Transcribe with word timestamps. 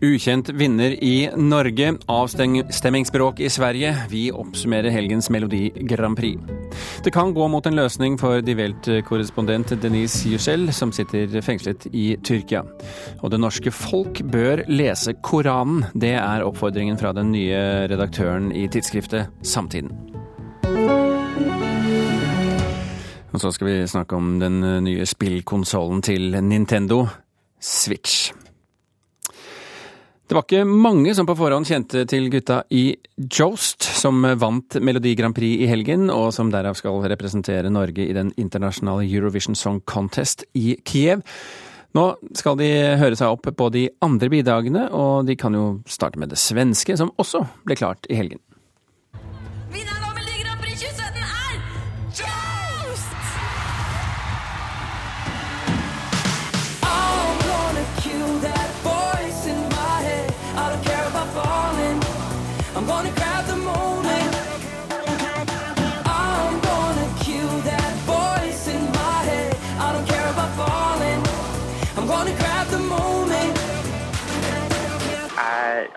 Ukjent 0.00 0.48
vinner 0.48 1.04
i 1.04 1.30
Norge, 1.36 1.90
avstemmingsbråk 2.08 3.40
i 3.40 3.50
Sverige. 3.52 3.90
Vi 4.08 4.30
oppsummerer 4.32 4.88
helgens 4.90 5.28
Melodi 5.30 5.70
Grand 5.76 6.16
Prix. 6.16 6.40
Det 7.04 7.12
kan 7.12 7.34
gå 7.36 7.48
mot 7.48 7.66
en 7.66 7.76
løsning 7.76 8.16
for 8.20 8.40
de 8.40 8.54
Welt-korrespondent 8.56 9.74
Denise 9.82 10.24
Yücel, 10.32 10.72
som 10.72 10.88
sitter 10.92 11.36
fengslet 11.44 11.84
i 11.92 12.16
Tyrkia. 12.24 12.64
Og 13.20 13.28
det 13.30 13.42
norske 13.44 13.68
folk 13.76 14.22
bør 14.32 14.64
lese 14.72 15.18
Koranen. 15.20 15.84
Det 15.92 16.16
er 16.16 16.48
oppfordringen 16.48 16.96
fra 16.96 17.12
den 17.12 17.34
nye 17.36 17.60
redaktøren 17.92 18.54
i 18.56 18.64
tidsskriftet 18.72 19.28
Samtiden. 19.44 19.92
Og 23.30 23.40
så 23.40 23.52
skal 23.52 23.68
vi 23.68 23.80
snakke 23.86 24.16
om 24.16 24.38
den 24.40 24.62
nye 24.84 25.04
spillkonsollen 25.04 26.00
til 26.08 26.40
Nintendo, 26.40 27.04
Switch. 27.60 28.30
Det 30.30 30.36
var 30.36 30.44
ikke 30.46 30.62
mange 30.62 31.10
som 31.18 31.26
på 31.26 31.34
forhånd 31.34 31.66
kjente 31.66 32.04
til 32.06 32.28
gutta 32.30 32.60
i 32.70 32.84
Jost, 33.18 33.82
som 33.82 34.22
vant 34.38 34.76
Melodi 34.78 35.16
Grand 35.18 35.34
Prix 35.34 35.64
i 35.64 35.66
helgen, 35.66 36.04
og 36.06 36.28
som 36.36 36.52
derav 36.52 36.76
skal 36.78 37.00
representere 37.10 37.72
Norge 37.74 38.04
i 38.04 38.14
den 38.14 38.30
internasjonale 38.38 39.08
Eurovision 39.08 39.58
Song 39.58 39.80
Contest 39.90 40.44
i 40.54 40.76
Kiev. 40.86 41.24
Nå 41.98 42.04
skal 42.38 42.60
de 42.62 42.70
høre 43.00 43.18
seg 43.18 43.26
opp 43.26 43.50
på 43.58 43.68
de 43.74 43.88
andre 44.06 44.30
bidragene, 44.30 44.84
og 44.94 45.26
de 45.26 45.34
kan 45.34 45.58
jo 45.58 45.64
starte 45.90 46.22
med 46.22 46.30
det 46.30 46.38
svenske, 46.38 46.94
som 46.94 47.10
også 47.18 47.42
ble 47.66 47.80
klart 47.82 48.06
i 48.06 48.22
helgen. 48.22 48.38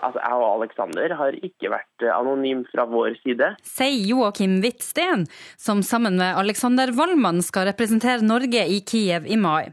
Altså 0.06 0.20
jeg 0.20 0.38
og 0.38 0.46
Alexander 0.58 1.14
har 1.18 1.36
ikke 1.38 1.70
vært 1.72 2.04
eh, 2.04 2.12
anonym 2.14 2.64
fra 2.70 2.86
vår 2.90 3.16
side. 3.22 3.50
Sier 3.66 4.08
Joakim 4.10 4.58
Hvitsten, 4.64 5.26
som 5.60 5.82
sammen 5.86 6.18
med 6.20 6.38
Alexander 6.40 6.92
Wallmann 6.96 7.42
skal 7.44 7.68
representere 7.70 8.24
Norge 8.24 8.66
i 8.70 8.80
Kiev 8.86 9.26
i 9.26 9.38
mai. 9.40 9.72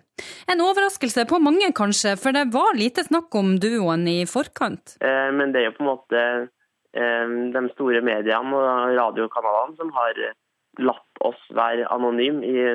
En 0.52 0.62
overraskelse 0.62 1.26
på 1.30 1.42
mange 1.42 1.72
kanskje, 1.78 2.16
for 2.22 2.36
det 2.36 2.48
var 2.54 2.78
lite 2.78 3.06
snakk 3.08 3.34
om 3.38 3.56
duoen 3.62 4.06
i 4.10 4.22
forkant. 4.30 4.98
Eh, 5.02 5.30
men 5.36 5.54
det 5.54 5.64
er 5.64 5.70
jo 5.70 5.78
på 5.80 5.86
en 5.86 5.92
måte 5.94 6.24
eh, 6.96 7.36
de 7.56 7.66
store 7.76 8.04
mediene 8.06 8.62
og 8.62 8.96
radiokanalene 9.00 9.80
som 9.80 9.92
har 9.98 10.24
latt 10.82 11.26
oss 11.28 11.42
være 11.56 11.90
anonyme 11.92 12.48
i 12.48 12.70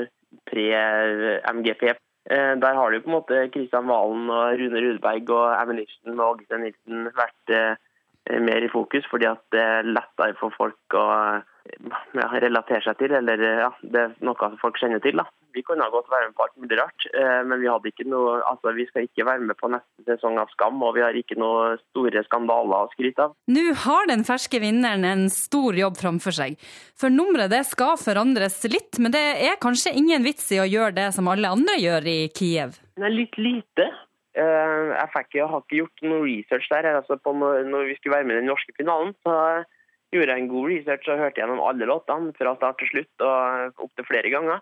pre-MGP. 0.50 1.94
Eh, 2.26 2.54
der 2.58 2.74
har 2.74 2.90
det 2.90 2.98
jo 2.98 3.04
på 3.04 3.10
en 3.10 3.18
måte 3.20 3.42
Kristian 3.54 3.86
Valen 3.86 4.30
og 4.34 4.58
Rune 4.58 4.82
Rudberg 4.82 5.30
og 5.30 5.60
Ammunition 5.60 6.18
og 6.18 6.30
Åge 6.32 6.58
Nilsen 6.58 7.10
vært 7.14 7.54
eh, 7.54 8.40
mer 8.42 8.66
i 8.66 8.70
fokus, 8.72 9.06
fordi 9.10 9.28
at 9.30 9.42
det 9.54 9.62
er 9.62 9.86
lettere 9.86 10.34
for 10.40 10.54
folk 10.56 10.96
å 10.98 11.06
ja, 11.38 12.26
relatere 12.42 12.82
seg 12.82 12.98
til, 12.98 13.14
eller 13.14 13.44
ja, 13.46 13.70
det 13.82 14.02
er 14.02 14.16
noe 14.26 14.50
folk 14.62 14.80
kjenner 14.82 15.02
til. 15.04 15.22
da. 15.22 15.28
Vi 15.56 15.62
kunne 15.64 15.86
godt 15.88 16.10
være 16.12 16.28
med 16.28 16.36
på 16.36 16.44
alt 16.44 16.56
mulig 16.60 16.76
rart, 16.76 17.06
eh, 17.16 17.42
men 17.48 17.62
vi 17.62 18.06
noe, 18.12 18.34
altså 18.44 18.74
vi 18.76 18.84
skal 18.90 19.06
ikke 19.06 19.24
være 19.24 19.40
med 19.48 19.56
på 19.56 19.70
neste 19.72 20.04
sesong 20.04 20.36
av 20.42 20.50
Skam, 20.52 20.82
og 20.84 20.92
vi 20.98 21.04
har 21.04 21.16
ikke 21.16 21.38
noe 21.40 21.78
store 21.80 22.20
skandaler 22.26 22.84
å 22.84 22.90
skryte 22.92 23.24
av. 23.24 23.32
Nå 23.48 23.64
har 23.86 24.10
den 24.10 24.26
ferske 24.28 24.60
vinneren 24.60 25.06
en 25.08 25.26
stor 25.32 25.78
jobb 25.78 25.96
framfor 25.96 26.36
seg. 26.36 26.58
For 26.98 27.12
nummeret 27.12 27.54
det 27.54 27.62
skal 27.70 27.96
forandres 28.00 28.58
litt, 28.68 29.00
men 29.00 29.14
det 29.16 29.24
er 29.48 29.56
kanskje 29.62 29.94
ingen 29.96 30.26
vits 30.26 30.50
i 30.52 30.60
å 30.60 30.68
gjøre 30.68 30.98
det 31.00 31.08
som 31.16 31.32
alle 31.32 31.54
andre 31.56 31.78
gjør 31.80 32.10
i 32.12 32.18
Kiev? 32.36 32.76
Er 33.00 33.16
litt 33.16 33.40
lite. 33.40 33.88
Eh, 34.36 34.92
jeg, 34.92 35.08
fikk, 35.16 35.32
jeg 35.40 35.48
har 35.48 35.64
ikke 35.64 35.80
gjort 35.80 36.06
noe 36.10 36.22
research 36.28 36.68
der. 36.74 36.92
altså 37.00 37.16
på 37.16 37.32
når, 37.32 37.64
når 37.72 37.88
vi 37.88 37.96
skulle 37.96 38.18
være 38.18 38.28
med 38.28 38.36
i 38.36 38.42
den 38.42 38.50
norske 38.52 38.76
finalen, 38.76 39.16
så 39.24 39.64
gjorde 40.12 40.32
jeg 40.34 40.44
en 40.44 40.52
god 40.52 40.68
research 40.70 41.08
og 41.08 41.22
hørte 41.24 41.40
gjennom 41.40 41.62
alle 41.64 41.88
låtene 41.88 42.36
fra 42.36 42.52
start 42.58 42.76
til 42.82 42.92
slutt 42.92 43.24
og 43.24 43.86
opptil 43.88 44.08
flere 44.12 44.32
ganger. 44.32 44.60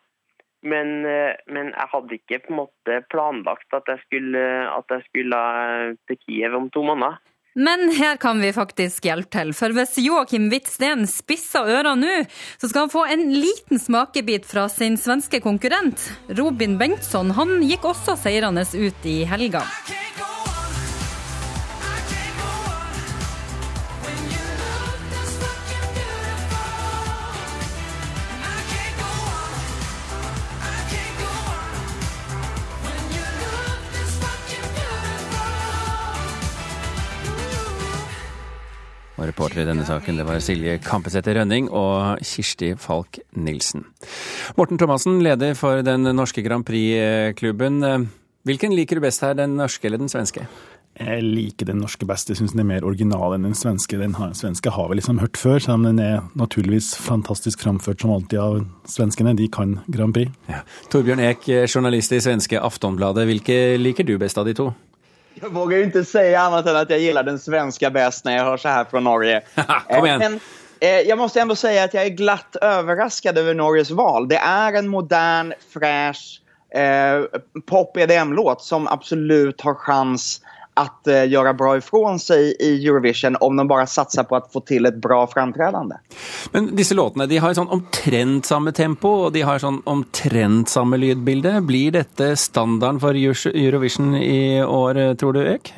Men, 0.65 1.05
eh, 1.05 1.37
men, 1.47 1.73
jeg 1.75 1.91
hadde 1.93 2.17
ikke 2.17 2.41
på 2.47 2.55
en 2.55 2.61
måte 2.63 2.99
planlagt 3.13 3.77
at 3.77 3.89
jeg 3.91 4.01
skulle, 4.07 4.45
at 4.73 4.97
jeg 4.97 5.07
skulle 5.11 5.45
til 6.09 6.21
Kiev 6.25 6.57
om 6.57 6.71
to 6.73 6.85
måneder. 6.87 7.21
Men 7.55 7.87
her 7.95 8.17
kan 8.19 8.41
vi 8.43 8.49
faktisk 8.51 9.05
hjelpe 9.07 9.31
til, 9.31 9.53
for 9.55 9.71
hvis 9.77 9.93
Joakim 10.03 10.49
Hvitsten 10.51 11.05
spisser 11.07 11.69
ørene 11.71 12.01
nå, 12.03 12.15
så 12.59 12.67
skal 12.67 12.87
han 12.89 12.91
få 12.91 13.05
en 13.15 13.29
liten 13.31 13.79
smakebit 13.79 14.49
fra 14.51 14.67
sin 14.73 14.99
svenske 14.99 15.39
konkurrent. 15.45 16.03
Robin 16.35 16.75
Bengtsson 16.81 17.31
han 17.39 17.61
gikk 17.63 17.87
også 17.93 18.17
seirende 18.19 18.67
ut 18.67 19.07
i 19.07 19.21
helga. 19.31 19.63
Og 39.34 39.41
reporter 39.41 39.65
i 39.65 39.67
denne 39.67 39.83
saken 39.83 40.19
det 40.21 40.25
var 40.28 40.39
Silje 40.39 40.77
Kampesæter 40.78 41.34
Rønning 41.34 41.67
og 41.75 42.21
Kirsti 42.22 42.69
Falk 42.78 43.19
Nilsen. 43.34 43.83
Morten 44.55 44.78
Thomassen, 44.78 45.17
leder 45.27 45.56
for 45.59 45.83
den 45.83 46.06
norske 46.15 46.45
Grand 46.45 46.62
Prix-klubben. 46.62 47.83
Hvilken 48.47 48.77
liker 48.78 48.94
du 48.94 49.03
best 49.03 49.27
her, 49.27 49.34
den 49.34 49.56
norske 49.59 49.91
eller 49.91 49.99
den 49.99 50.12
svenske? 50.12 50.47
Jeg 51.00 51.27
liker 51.27 51.67
den 51.67 51.83
norske 51.83 52.06
best. 52.06 52.31
Jeg 52.31 52.39
syns 52.39 52.55
den 52.55 52.62
er 52.62 52.71
mer 52.77 52.87
original 52.87 53.34
enn 53.34 53.49
den 53.49 53.59
svenske. 53.59 53.99
Den 53.99 54.15
svenske 54.39 54.71
har 54.71 54.87
vi 54.93 55.00
liksom 55.00 55.19
hørt 55.19 55.43
før, 55.43 55.59
selv 55.59 55.81
om 55.81 55.91
den 55.91 55.99
er 55.99 56.23
naturligvis 56.39 56.94
fantastisk 56.94 57.67
framført 57.67 58.06
som 58.06 58.15
alltid 58.15 58.39
av 58.39 58.62
svenskene. 58.87 59.34
De 59.34 59.50
kan 59.50 59.81
Grand 59.91 60.15
Prix. 60.15 60.31
Ja. 60.47 60.62
Torbjørn 60.94 61.27
Ek, 61.27 61.50
journalist 61.67 62.15
i 62.15 62.23
svenske 62.23 62.62
Aftonbladet. 62.62 63.27
Hvilke 63.27 63.62
liker 63.83 64.06
du 64.06 64.15
best 64.23 64.39
av 64.39 64.47
de 64.47 64.55
to? 64.62 64.71
Jag 65.34 65.50
vågar 65.50 65.78
ju 65.78 65.84
inte 65.84 66.05
säga 66.05 66.41
annat 66.41 66.67
än 66.67 66.77
att 66.77 66.91
jag 66.91 66.99
gillar 66.99 67.22
den 67.22 67.39
svenska 67.39 67.91
bäst 67.91 68.25
när 68.25 68.37
jag 68.37 68.45
hör 68.45 68.56
så 68.56 68.69
här 68.69 68.84
från 68.84 69.05
Norge. 69.05 69.43
Kom 69.89 70.06
igen. 70.06 70.19
Men 70.19 70.41
eh, 70.81 71.00
jag 71.00 71.19
måste 71.19 71.41
ändå 71.41 71.56
säga 71.56 71.84
att 71.84 71.95
jag 71.95 72.05
är 72.05 72.09
glatt 72.09 72.56
överraskad 72.56 73.39
över 73.39 73.55
Norges 73.55 73.91
val. 73.91 74.28
Det 74.28 74.37
är 74.37 74.73
en 74.73 74.89
modern, 74.89 75.53
fräsch 75.73 76.41
eh, 76.75 77.41
pop-EDM-låt 77.67 78.62
som 78.62 78.89
absolut 78.89 79.61
har 79.61 79.75
chans 79.75 80.41
att 80.75 81.07
eh, 81.07 81.25
gjøre 81.31 81.55
bra 81.55 81.77
ifrån 81.79 82.19
seg 82.19 82.55
i 82.62 82.71
Eurovision 82.87 83.37
om 83.41 83.57
de 83.57 83.67
bare 83.71 83.87
satser 83.91 84.27
på 84.29 84.39
å 84.39 84.43
få 84.53 84.65
til 84.67 84.89
et 84.89 84.97
bra 85.03 85.23
framträdande. 85.31 86.01
Men 86.53 86.73
disse 86.77 86.97
låtene 86.99 87.29
de 87.31 87.39
har 87.43 87.55
sånn 87.57 87.71
omtrent 87.75 88.49
samme 88.49 88.75
tempo, 88.75 89.12
og 89.27 89.33
de 89.37 89.45
har 89.47 89.62
sånn 89.62 89.81
omtrent 89.91 90.73
samme 90.73 90.99
lydbilde. 91.01 91.57
Blir 91.69 91.95
dette 91.95 92.35
standarden 92.41 93.01
for 93.03 93.17
Eurovision 93.17 94.15
i 94.19 94.61
år, 94.65 95.05
tror 95.21 95.39
du, 95.39 95.45
Ek? 95.55 95.73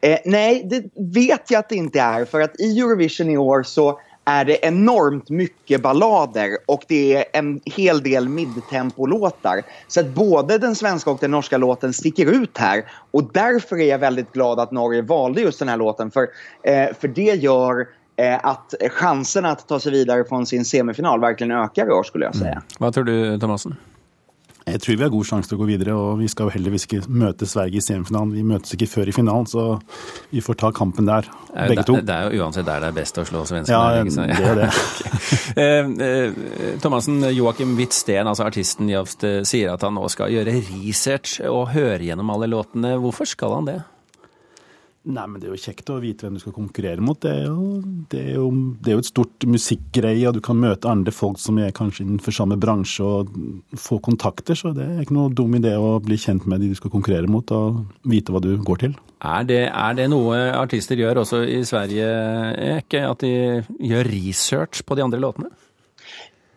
Eh, 0.00 0.20
nei, 0.30 0.62
det 0.68 0.86
vet 0.94 1.50
jeg 1.50 1.58
at 1.58 1.68
det 1.70 1.80
ikke 1.80 2.06
er. 2.20 2.28
For 2.30 2.44
at 2.44 2.56
i 2.60 2.70
Eurovision 2.72 3.30
i 3.32 3.38
år 3.40 3.66
så 3.68 3.92
är 4.24 4.44
det 4.44 4.66
enormt 4.66 5.30
mycket 5.30 5.82
ballader 5.82 6.56
och 6.66 6.82
det 6.88 7.16
är 7.16 7.24
en 7.32 7.60
hel 7.64 8.02
del 8.02 8.28
midtempolåtar. 8.28 9.62
Så 9.88 10.00
att 10.00 10.08
både 10.08 10.58
den 10.58 10.74
svenska 10.74 11.10
och 11.10 11.18
den 11.20 11.30
norska 11.30 11.58
låten 11.58 11.92
sticker 11.92 12.26
ut 12.26 12.58
här 12.58 12.84
och 13.10 13.30
därför 13.32 13.76
är 13.76 13.88
jag 13.88 13.98
väldigt 13.98 14.32
glad 14.32 14.60
att 14.60 14.70
Norge 14.70 15.02
valde 15.02 15.40
just 15.40 15.58
den 15.58 15.68
här 15.68 15.76
låten 15.76 16.10
för, 16.10 16.28
eh, 16.62 16.88
för 17.00 17.08
det 17.08 17.22
gör 17.22 17.86
eh, 18.16 18.46
at 18.46 18.74
chansen 18.90 19.44
att 19.44 19.68
ta 19.68 19.80
seg 19.80 19.92
videre 19.92 20.24
fra 20.24 20.46
sin 20.46 20.64
semifinal 20.64 21.20
verkligen 21.20 21.52
øker 21.52 21.86
i 21.86 21.90
år, 21.90 22.02
skulle 22.02 22.26
jeg 22.26 22.34
si. 22.34 22.44
Mm. 22.44 22.62
Hva 22.78 22.92
tror 22.92 23.04
du, 23.04 23.38
Thomassen? 23.40 23.76
Jeg 24.70 24.82
tror 24.84 24.96
vi 24.96 25.04
har 25.04 25.12
god 25.12 25.28
sjanse 25.28 25.50
til 25.50 25.58
å 25.58 25.60
gå 25.62 25.68
videre, 25.68 25.94
og 25.98 26.20
vi 26.20 26.28
skal 26.30 26.48
jo 26.48 26.54
heldigvis 26.54 26.86
ikke 26.86 27.02
møte 27.08 27.48
Sverige 27.48 27.80
i 27.80 27.84
semifinalen. 27.84 28.32
Vi 28.36 28.44
møtes 28.46 28.76
ikke 28.76 28.88
før 28.90 29.10
i 29.10 29.14
finalen, 29.14 29.48
så 29.50 29.64
vi 30.30 30.42
får 30.44 30.58
ta 30.62 30.72
kampen 30.76 31.08
der, 31.08 31.28
begge 31.68 31.84
to. 31.88 31.98
Det 32.06 32.16
er 32.16 32.30
jo 32.30 32.44
uansett 32.44 32.68
der 32.68 32.84
det 32.84 32.90
er 32.92 32.96
best 32.96 33.20
å 33.20 33.26
slå 33.28 33.44
svenskene. 33.48 33.76
Ja, 33.76 34.02
det 34.06 34.50
er 34.52 34.60
det. 34.62 34.70
okay. 34.80 35.22
eh, 35.64 35.92
eh, 36.08 36.74
Thomassen, 36.82 37.22
Joakim 37.34 37.76
Hvitsten, 37.78 38.30
altså 38.30 38.46
artisten 38.46 38.90
Jobst, 38.92 39.26
eh, 39.26 39.40
sier 39.48 39.74
at 39.74 39.86
han 39.86 39.96
nå 39.98 40.06
skal 40.12 40.32
gjøre 40.34 40.58
research 40.70 41.40
og 41.50 41.72
høre 41.74 42.02
gjennom 42.06 42.32
alle 42.34 42.50
låtene. 42.50 42.96
Hvorfor 43.02 43.28
skal 43.28 43.58
han 43.58 43.70
det? 43.72 43.80
Nei, 45.08 45.22
men 45.24 45.40
Det 45.40 45.48
er 45.48 45.54
jo 45.54 45.62
kjekt 45.62 45.90
å 45.94 46.00
vite 46.02 46.26
hvem 46.26 46.34
du 46.36 46.42
skal 46.42 46.52
konkurrere 46.52 47.00
mot. 47.00 47.16
Det 47.16 47.30
er 47.32 47.46
jo, 47.46 47.78
det 48.12 48.20
er 48.20 48.34
jo, 48.36 48.48
det 48.84 48.90
er 48.90 48.98
jo 48.98 49.02
et 49.04 49.08
stort 49.08 49.46
musikkgreie, 49.48 50.26
og 50.28 50.36
du 50.36 50.42
kan 50.44 50.58
møte 50.60 50.90
andre 50.90 51.14
folk 51.14 51.40
som 51.40 51.56
er 51.56 51.72
kanskje 51.76 52.04
innenfor 52.04 52.36
samme 52.36 52.58
bransje 52.60 53.06
og 53.06 53.30
få 53.80 53.96
kontakter. 54.04 54.58
Så 54.58 54.74
det 54.76 54.84
er 54.84 55.00
ikke 55.00 55.16
noe 55.16 55.32
dum 55.32 55.56
idé 55.56 55.72
å 55.80 55.94
bli 56.04 56.20
kjent 56.20 56.44
med 56.44 56.60
de 56.60 56.68
du 56.68 56.76
skal 56.76 56.92
konkurrere 56.92 57.30
mot, 57.32 57.48
og 57.48 57.80
vite 58.12 58.34
hva 58.34 58.44
du 58.44 58.52
går 58.60 58.84
til. 58.84 58.98
Er 59.24 59.48
det, 59.48 59.62
er 59.72 59.96
det 59.96 60.10
noe 60.12 60.36
artister 60.60 61.00
gjør 61.00 61.22
også 61.24 61.42
i 61.48 61.62
Sverige, 61.68 62.12
ikke? 62.82 63.04
At 63.08 63.24
de 63.24 63.32
gjør 63.80 64.12
research 64.12 64.84
på 64.84 65.00
de 65.00 65.08
andre 65.08 65.20
låtene? 65.22 65.48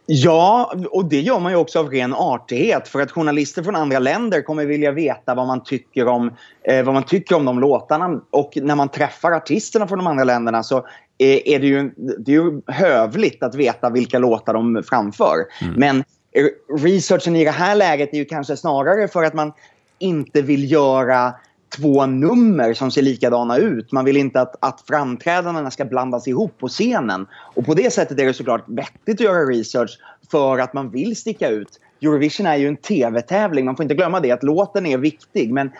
Ja, 0.06 0.74
och 0.92 1.06
det 1.06 1.22
gör 1.22 1.40
man 1.40 1.52
ju 1.52 1.58
också 1.58 1.80
av 1.80 1.90
ren 1.90 2.14
artighet 2.14 2.88
för 2.88 3.02
att 3.02 3.12
journalister 3.12 3.64
från 3.64 3.76
andra 3.76 4.00
länder 4.00 4.42
kommer 4.42 4.66
vilja 4.66 4.92
veta 4.92 5.36
vad 5.36 5.48
man 5.48 5.64
tycker 5.64 6.08
om, 6.08 6.34
eh, 6.64 6.86
vad 6.86 6.94
man 6.94 7.04
tycker 7.04 7.36
om 7.36 7.46
de 7.46 7.60
låtarna. 7.60 8.22
Och 8.30 8.52
när 8.56 8.76
man 8.76 8.90
träffar 8.90 9.32
artisterna 9.32 9.88
från 9.88 9.98
de 9.98 10.08
andra 10.08 10.24
länderna 10.24 10.64
så 10.64 10.78
eh, 11.18 11.40
är 11.46 11.60
det 11.60 11.68
ju, 11.68 11.92
det 11.96 12.32
är 12.32 12.36
ju 12.36 12.62
hövligt 12.68 13.44
att 13.44 13.56
veta 13.56 13.90
vilka 13.90 14.20
låtar 14.20 14.54
de 14.54 14.84
framför. 14.90 15.36
Mm. 15.62 15.74
Men 15.78 15.98
eh, 16.32 16.78
researchen 16.78 17.36
i 17.36 17.44
det 17.44 17.52
här 17.52 17.76
läget 17.76 18.14
är 18.14 18.18
ju 18.18 18.26
kanske 18.26 18.58
snarare 18.58 19.08
för 19.08 19.24
att 19.24 19.34
man 19.34 19.54
inte 20.00 20.42
vill 20.42 20.72
göra 20.72 21.34
två 21.78 22.06
nummer 22.06 22.74
som 22.74 22.92
ser 22.92 23.02
likadana 23.02 23.58
ut. 23.58 23.92
Man 23.92 24.06
vill 24.06 24.18
inte 24.18 24.42
att, 24.42 24.56
att 24.60 24.84
framträdandena 24.88 25.72
ska 25.72 25.86
blandas 25.86 26.28
ihop 26.28 26.58
på 26.60 26.68
scenen. 26.68 27.28
Och 27.34 27.66
på 27.66 27.74
det 27.74 27.94
sättet 27.94 28.20
är 28.20 28.26
det 28.26 28.34
såklart 28.34 28.64
vettigt 28.68 29.20
att 29.20 29.26
göra 29.26 29.46
research 29.46 30.00
för 30.32 30.60
att 30.60 30.74
man 30.74 30.90
vill 30.90 31.16
sticka 31.16 31.50
ut. 31.50 31.80
Eurovision 32.02 32.46
är 32.46 32.56
ju 32.56 32.68
en 32.68 32.78
tv-tävling, 32.78 33.66
man 33.66 33.76
får 33.76 33.84
inte 33.84 33.96
glömma 33.96 34.20
det 34.20 34.32
att 34.32 34.44
låten 34.44 34.86
är 34.86 34.98
viktig 34.98 35.54
men 35.54 35.72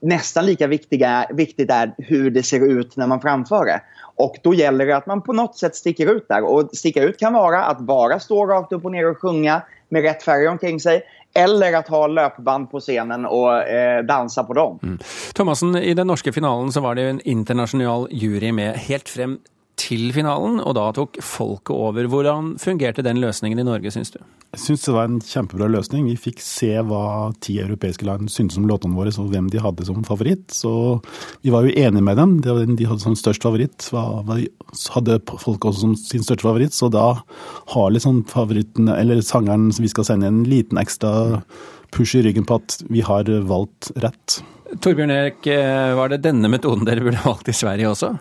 nästan 0.00 0.46
lika 0.46 0.66
viktiga, 0.66 1.26
viktigt 1.30 1.70
är 1.70 1.94
hur 1.98 2.30
det 2.30 2.42
ser 2.42 2.70
ut 2.70 2.96
när 2.96 3.06
man 3.06 3.20
framför 3.20 3.64
det. 3.64 3.80
Och 4.16 4.36
då 4.42 4.54
gäller 4.54 4.86
det 4.86 4.96
att 4.96 5.06
man 5.06 5.22
på 5.22 5.32
något 5.32 5.58
sätt 5.58 5.76
sticker 5.76 6.06
ut 6.06 6.28
där. 6.28 6.44
Och 6.44 6.70
sticka 6.72 7.02
ut 7.02 7.18
kan 7.18 7.32
vara 7.32 7.64
att 7.64 7.78
bara 7.78 8.20
stå 8.20 8.46
rakt 8.46 8.72
upp 8.72 8.84
och 8.84 8.92
ner 8.92 9.10
och 9.10 9.18
sjunga 9.18 9.62
med 9.88 10.02
rätt 10.02 10.22
färg 10.22 10.48
omkring 10.48 10.80
sig. 10.80 11.02
Eller 11.38 11.78
at 11.78 11.90
ha 11.92 12.00
løpeband 12.10 12.70
på 12.72 12.80
scenen 12.82 13.26
og 13.28 13.52
eh, 13.62 14.00
danse 14.06 14.42
på 14.44 14.56
dem. 14.58 14.80
Mm. 14.82 14.98
Thomassen, 15.38 15.76
i 15.78 15.94
den 15.94 16.10
norske 16.10 16.32
finalen 16.34 16.72
så 16.74 16.82
var 16.84 16.98
det 16.98 17.06
en 17.08 17.22
internasjonal 17.24 18.08
jury 18.10 18.50
med 18.54 18.76
helt 18.88 19.08
frem 19.08 19.38
til 19.78 20.10
finalen, 20.14 20.58
og 20.60 20.74
da 20.78 20.88
tok 20.96 21.20
folket 21.24 21.74
over. 21.74 22.08
Hvordan 22.10 22.56
fungerte 22.60 23.04
den 23.06 23.20
løsningen 23.22 23.60
i 23.62 23.66
Norge, 23.66 23.92
syns 23.94 24.12
du? 24.14 24.18
Jeg 24.54 24.62
syns 24.62 24.84
det 24.86 24.94
var 24.96 25.08
en 25.08 25.20
kjempebra 25.22 25.68
løsning. 25.70 26.06
Vi 26.08 26.16
fikk 26.28 26.42
se 26.42 26.70
hva 26.88 27.30
ti 27.44 27.58
europeiske 27.62 28.06
land 28.08 28.30
syntes 28.32 28.58
om 28.60 28.68
låtene 28.68 28.96
våre, 28.96 29.12
og 29.20 29.30
hvem 29.32 29.50
de 29.52 29.62
hadde 29.62 29.86
som 29.88 30.02
favoritt. 30.08 30.46
Så 30.56 30.72
vi 31.44 31.52
var 31.54 31.66
jo 31.66 31.74
enige 31.74 32.04
med 32.04 32.18
dem. 32.20 32.36
De 32.42 32.88
hadde 32.88 33.04
som 33.04 33.16
størst 33.18 33.44
favoritt. 33.44 33.90
Hadde 33.92 35.18
folk 35.28 35.68
også 35.68 35.84
som 35.84 35.96
sin 36.00 36.24
største 36.26 36.48
favoritt, 36.48 36.76
så 36.76 36.90
da 36.92 37.10
har 37.74 37.90
liksom 37.94 38.24
favoritten, 38.30 38.90
eller 38.92 39.22
sangeren 39.24 39.70
vi 39.78 39.90
skal 39.92 40.08
sende, 40.08 40.32
en 40.32 40.46
liten 40.48 40.80
ekstra 40.80 41.42
push 41.94 42.16
i 42.18 42.22
ryggen 42.24 42.48
på 42.48 42.58
at 42.60 42.80
vi 42.88 43.04
har 43.04 43.28
valgt 43.48 43.92
rett. 44.00 44.40
Torbjørn 44.84 45.12
Erik, 45.12 45.46
eh, 45.48 45.94
var 45.96 46.10
det 46.12 46.20
denne 46.24 46.48
metoden 46.52 46.84
dere 46.84 47.04
burde 47.04 47.22
valgt 47.24 47.48
i 47.48 47.56
Sverige 47.56 47.88
også? 47.88 48.12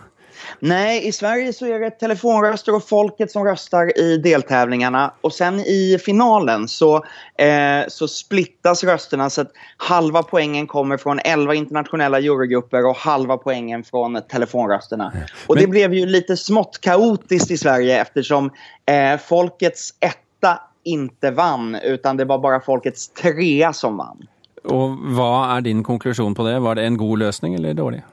Nej, 0.59 1.07
i 1.07 1.11
Sverige 1.11 1.53
så 1.53 1.65
är 1.65 1.79
det 1.79 1.89
telefonröster 1.89 2.75
och 2.75 2.87
folket 2.87 3.31
som 3.31 3.45
röstar 3.45 3.99
i 3.99 4.17
deltävlingarna. 4.17 5.13
Och 5.21 5.33
sen 5.33 5.59
i 5.59 5.97
finalen 6.05 6.67
så, 6.67 6.95
eh, 7.37 7.87
så 7.87 8.07
splittas 8.07 8.83
rösterna 8.83 9.29
så 9.29 9.41
att 9.41 9.51
halva 9.77 10.23
poängen 10.23 10.67
kommer 10.67 10.97
från 10.97 11.19
11 11.19 11.55
internationella 11.55 12.19
jurygrupper 12.19 12.85
och 12.85 12.95
halva 12.95 13.37
poängen 13.37 13.83
från 13.83 14.21
telefonrösterna. 14.29 15.13
Och 15.47 15.55
det 15.55 15.67
blev 15.67 15.93
ju 15.93 16.05
lite 16.05 16.37
smått 16.37 16.81
kaotiskt 16.81 17.51
i 17.51 17.57
Sverige 17.57 18.01
eftersom 18.01 18.51
eh, 18.85 19.19
folkets 19.19 19.93
etta 19.99 20.59
inte 20.83 21.31
vann 21.31 21.75
utan 21.75 22.17
det 22.17 22.25
var 22.25 22.39
bara 22.39 22.59
folkets 22.59 23.07
trea 23.07 23.73
som 23.73 23.97
vann. 23.97 24.27
Og 24.67 24.99
Hva 25.15 25.55
er 25.55 25.63
din 25.63 25.83
konklusjon 25.83 26.35
på 26.35 26.43
det? 26.47 26.59
Var 26.59 26.75
det 26.75 26.85
en 26.87 26.97
god 26.97 27.19
løsning 27.19 27.55
eller 27.55 27.73
dårlig? 27.73 28.03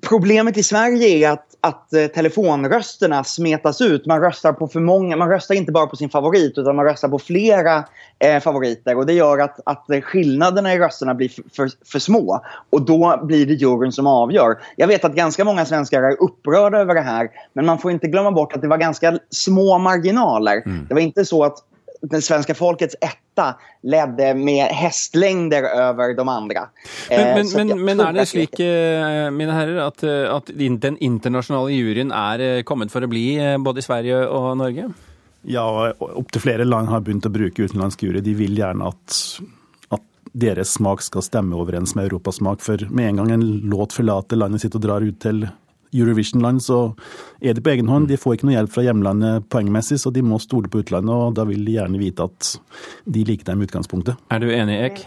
Problemet 0.00 0.56
i 0.56 0.62
Sverige 0.62 1.08
är 1.08 1.30
att, 1.30 1.46
att 1.60 1.92
eh, 1.92 2.06
telefonrösterna 2.06 3.24
smetas 3.24 3.80
ut. 3.80 4.06
Man 4.06 4.20
röstar 4.20 4.52
på 4.52 4.68
för 4.68 4.80
många. 4.80 5.16
Man 5.16 5.28
röstar 5.28 5.54
inte 5.54 5.72
bara 5.72 5.86
på 5.86 5.96
sin 5.96 6.10
favorit 6.10 6.58
utan 6.58 6.76
man 6.76 6.84
röstar 6.84 7.08
på 7.08 7.18
flera 7.18 7.84
eh, 8.18 8.40
favoriter. 8.40 8.96
Och 8.96 9.06
Det 9.06 9.12
gör 9.12 9.38
att, 9.38 9.60
att 9.64 9.86
skillnaderna 10.04 10.74
i 10.74 10.78
rösterna 10.78 11.14
blir 11.14 11.28
för, 11.28 11.42
för, 11.52 11.70
för, 11.84 11.98
små. 11.98 12.40
Och 12.70 12.82
då 12.82 13.20
blir 13.22 13.46
det 13.46 13.52
juryn 13.52 13.92
som 13.92 14.06
avgör. 14.06 14.58
Jag 14.76 14.88
vet 14.88 15.04
att 15.04 15.14
ganska 15.14 15.44
många 15.44 15.64
svenskar 15.64 16.02
är 16.02 16.22
upprörda 16.22 16.78
över 16.78 16.94
det 16.94 17.00
här. 17.00 17.30
Men 17.52 17.66
man 17.66 17.78
får 17.78 17.90
inte 17.90 18.06
glömma 18.06 18.32
bort 18.32 18.52
att 18.52 18.62
det 18.62 18.68
var 18.68 18.78
ganska 18.78 19.18
små 19.30 19.78
marginaler. 19.78 20.62
Mm. 20.66 20.86
Det 20.88 20.94
var 20.94 21.00
inte 21.00 21.24
så 21.24 21.44
att 21.44 21.58
den 22.02 22.22
svenska 22.22 22.54
folkets 22.54 22.96
etta 23.00 23.54
ledde 23.82 24.34
med 24.34 24.66
hestlängder 24.66 25.62
över 25.62 26.14
de 26.14 26.28
andra. 26.28 26.68
Men, 27.10 27.46
men, 27.54 27.68
men, 27.68 27.84
men 27.84 28.00
er 28.00 28.12
det 28.12 28.26
slik, 28.26 28.60
eh, 28.60 29.30
mine 29.30 29.54
herrer, 29.54 29.78
at, 29.86 30.02
eh, 30.02 30.26
at 30.34 30.50
den 30.56 30.98
internasjonale 30.98 31.72
juryen 31.72 32.12
er 32.12 32.42
eh, 32.42 32.62
kommet 32.66 32.92
for 32.92 33.06
å 33.06 33.10
bli 33.10 33.38
både 33.62 33.82
i 33.82 33.86
Sverige 33.86 34.26
og 34.26 34.56
Norge? 34.58 34.90
Ja, 35.46 35.66
opptil 35.98 36.42
flere 36.42 36.66
land 36.66 36.90
har 36.90 37.02
begynt 37.02 37.26
å 37.26 37.32
bruke 37.34 37.66
utenlandsk 37.66 38.02
jury. 38.02 38.22
De 38.22 38.34
vil 38.38 38.58
gjerne 38.58 38.90
at 38.90 39.22
deres 40.32 40.70
smak 40.78 41.02
skal 41.04 41.22
stemme 41.22 41.58
overens 41.60 41.94
med 41.94 42.06
Europas 42.08 42.38
smak. 42.40 42.62
For 42.64 42.80
med 42.90 43.10
en 43.10 43.22
gang 43.22 43.32
en 43.34 43.48
låt 43.70 43.92
forlater 43.92 44.38
landet 44.38 44.64
sitt 44.64 44.76
og 44.78 44.84
drar 44.84 45.04
ut 45.04 45.18
til 45.20 45.44
Eurovision-land, 45.92 46.62
så 46.64 46.80
er 47.40 47.56
det 47.56 47.64
på 47.64 47.74
egen 47.74 47.90
hånd. 47.90 48.08
De 48.10 48.20
får 48.20 48.38
ikke 48.38 48.48
noe 48.48 48.56
hjelp 48.56 48.74
fra 48.74 48.86
hjemlandet 48.86 49.48
poengmessig, 49.52 50.00
så 50.02 50.12
de 50.14 50.24
må 50.24 50.40
stole 50.42 50.70
på 50.72 50.82
utlandet. 50.82 51.12
Og 51.12 51.34
da 51.38 51.46
vil 51.48 51.64
de 51.66 51.78
gjerne 51.78 52.00
vite 52.00 52.28
at 52.28 52.54
de 53.04 53.26
liker 53.28 53.50
dem 53.50 53.62
i 53.62 53.68
utgangspunktet. 53.68 54.20
Er 54.32 54.42
du 54.42 54.48
enig, 54.52 54.78
Ek? 54.90 55.04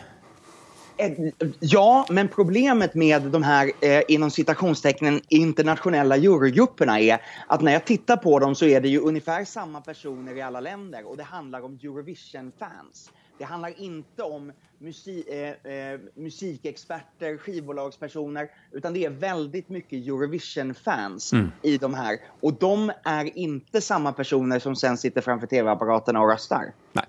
Eh, 0.98 1.12
ja, 1.60 2.06
men 2.10 2.28
problemet 2.28 2.96
med 2.96 3.22
de 3.22 3.44
her 3.44 3.72
eh, 3.82 4.02
inom 4.08 4.32
citationstecknen 4.32 5.22
internationella 5.30 6.18
jurygrupperna 6.18 7.00
är 7.00 7.22
att 7.48 7.62
när 7.62 7.72
jag 7.72 7.86
tittar 7.86 8.18
på 8.18 8.40
dem 8.40 8.56
så 8.56 8.66
är 8.66 8.82
det 8.82 8.90
ju 8.90 9.00
ungefär 9.00 9.46
samma 9.46 9.82
personer 9.82 10.38
i 10.38 10.42
alla 10.42 10.60
länder 10.60 11.10
och 11.10 11.18
det 11.18 11.24
handlar 11.24 11.62
om 11.66 11.80
Eurovision-fans. 11.84 13.12
Det 13.38 13.44
handlar 13.44 13.82
inte 13.82 14.24
om 14.24 14.52
musik, 14.80 15.28
eh, 15.28 15.72
eh, 15.74 16.00
musikexperter, 16.16 17.38
skivbolagspersoner, 17.38 18.50
utan 18.72 18.94
det 18.94 19.06
är 19.06 19.10
väldigt 19.10 19.70
mycket 19.70 20.08
Eurovision-fans 20.08 21.34
mm. 21.34 21.52
i 21.62 21.78
de 21.78 21.94
här. 21.94 22.20
Och 22.42 22.54
de 22.54 22.92
är 23.04 23.38
inte 23.38 23.82
samma 23.82 24.14
personer 24.14 24.60
som 24.60 24.76
sen 24.76 24.98
sitter 24.98 25.22
framför 25.22 25.48
tv-apparaterna 25.48 26.22
och 26.22 26.30
röstar. 26.30 26.74
Nej. 26.94 27.06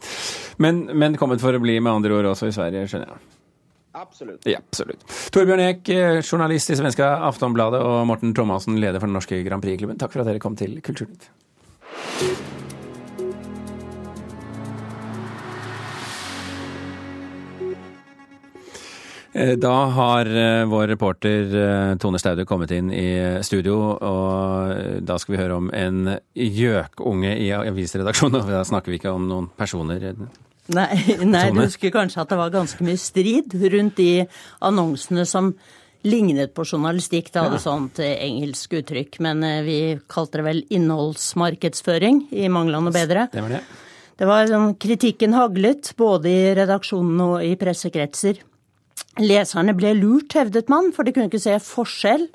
Men, 0.57 0.81
men 0.85 1.17
kommet 1.17 1.41
for 1.41 1.55
å 1.55 1.59
bli 1.59 1.81
med 1.81 1.93
andre 1.93 2.15
ord 2.17 2.31
også 2.33 2.49
i 2.49 2.55
Sverige, 2.57 2.87
skjønner 2.89 3.13
jeg? 3.13 3.37
Absolutt. 3.97 4.45
Ja, 4.49 4.59
absolutt. 4.61 5.05
Torbjørn 5.33 5.61
Eek, 5.61 5.89
eh, 5.89 6.19
journalist 6.21 6.71
i 6.71 6.77
svenska 6.77 7.09
Aftonbladet, 7.29 7.81
og 7.81 8.07
Morten 8.09 8.35
Thomassen, 8.37 8.81
leder 8.81 9.01
for 9.01 9.09
den 9.09 9.17
norske 9.17 9.41
Grand 9.45 9.65
Prix-klubben. 9.65 9.99
Takk 10.01 10.13
for 10.13 10.25
at 10.25 10.29
dere 10.29 10.43
kom 10.43 10.57
til 10.57 10.81
Kulturnytt. 10.85 11.31
Da 19.61 19.75
har 19.93 20.27
eh, 20.27 20.65
vår 20.65 20.87
reporter 20.95 21.55
eh, 21.61 21.91
Tone 22.01 22.19
Staude 22.21 22.47
kommet 22.49 22.73
inn 22.73 22.89
i 22.95 23.09
studio, 23.45 23.77
og 23.93 25.03
da 25.05 25.19
skal 25.21 25.35
vi 25.35 25.41
høre 25.43 25.59
om 25.61 25.71
en 25.77 26.17
gjøkunge 26.33 27.35
i 27.45 27.51
avisredaksjonen. 27.57 28.47
Da 28.57 28.65
snakker 28.65 28.93
vi 28.93 29.01
ikke 29.01 29.13
om 29.13 29.27
noen 29.29 29.51
personer. 29.59 30.01
Nei, 30.73 30.89
nei 31.35 31.49
du 31.53 31.61
husker 31.61 31.93
kanskje 31.93 32.23
at 32.23 32.33
det 32.33 32.41
var 32.41 32.55
ganske 32.55 32.87
mye 32.87 33.01
strid 33.01 33.53
rundt 33.75 34.01
de 34.01 34.25
annonsene 34.65 35.27
som 35.29 35.53
lignet 36.07 36.55
på 36.57 36.65
journalistikk. 36.65 37.29
Det 37.35 37.43
hadde 37.43 37.59
ja. 37.59 37.65
sånt 37.67 38.01
engelsk 38.01 38.79
uttrykk, 38.81 39.21
men 39.27 39.45
vi 39.67 39.79
kalte 40.09 40.41
det 40.41 40.49
vel 40.49 40.65
innholdsmarkedsføring, 40.73 42.29
i 42.33 42.49
mangel 42.53 42.79
av 42.79 42.93
bedre. 42.95 43.29
Det 43.33 43.45
var 43.45 43.59
det. 43.59 43.65
Det 44.17 44.25
var 44.25 44.47
sånn, 44.49 44.77
Kritikken 44.81 45.35
haglet, 45.37 45.91
både 45.99 46.31
i 46.31 46.53
redaksjonen 46.57 47.25
og 47.27 47.41
i 47.45 47.57
pressekretser. 47.61 48.39
Leserne 49.23 49.73
ble 49.77 49.95
lurt, 49.97 50.35
hevdet 50.37 50.69
man, 50.69 50.91
for 50.93 51.07
de 51.07 51.15
kunne 51.15 51.31
ikke 51.31 51.41
se 51.41 51.57
forskjell 51.63 52.29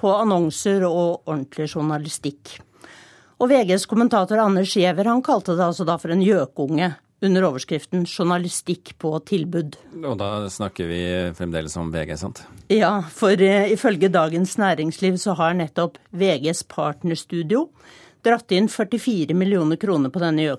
på 0.00 0.10
annonser 0.18 0.82
og 0.88 1.28
ordentlig 1.30 1.68
journalistikk. 1.70 2.56
Og 3.38 3.50
VGs 3.50 3.86
kommentator 3.90 4.40
Anders 4.42 4.74
Giæver 4.74 5.10
han 5.10 5.22
kalte 5.22 5.54
det 5.54 5.66
altså 5.66 5.86
da 5.86 5.96
for 6.00 6.14
en 6.14 6.22
gjøkunge 6.24 6.94
under 7.24 7.46
overskriften 7.48 8.04
'Journalistikk 8.04 8.94
på 8.98 9.10
tilbud'. 9.30 9.78
Og 10.04 10.18
da 10.18 10.48
snakker 10.50 10.88
vi 10.90 11.00
fremdeles 11.36 11.76
om 11.80 11.92
VG, 11.92 12.16
sant? 12.20 12.42
Ja, 12.68 13.00
for 13.08 13.32
uh, 13.32 13.72
ifølge 13.72 14.10
Dagens 14.12 14.58
Næringsliv 14.58 15.16
så 15.22 15.36
har 15.38 15.54
nettopp 15.54 15.98
VGs 16.12 16.64
partnerstudio 16.68 17.68
dratt 18.24 18.52
inn 18.52 18.68
44 18.68 19.36
millioner 19.36 19.76
kroner 19.80 20.12
på 20.12 20.20
denne 20.22 20.50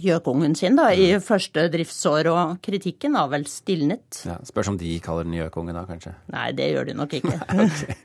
gjøkungen 0.00 0.54
sin 0.56 0.76
da, 0.78 0.88
i 0.94 1.18
første 1.22 1.66
driftsår, 1.72 2.28
og 2.32 2.56
kritikken 2.64 3.16
har 3.18 3.28
vel 3.32 3.44
stilnet. 3.50 4.22
Ja, 4.28 4.38
spørs 4.46 4.72
om 4.72 4.78
de 4.80 4.94
kaller 5.04 5.28
den 5.28 5.36
gjøkungen 5.36 5.76
da, 5.76 5.84
kanskje. 5.88 6.14
Nei, 6.32 6.48
det 6.56 6.72
gjør 6.72 6.88
de 6.88 6.96
nok 6.96 7.18
ikke. 7.20 7.36
okay. 7.66 7.98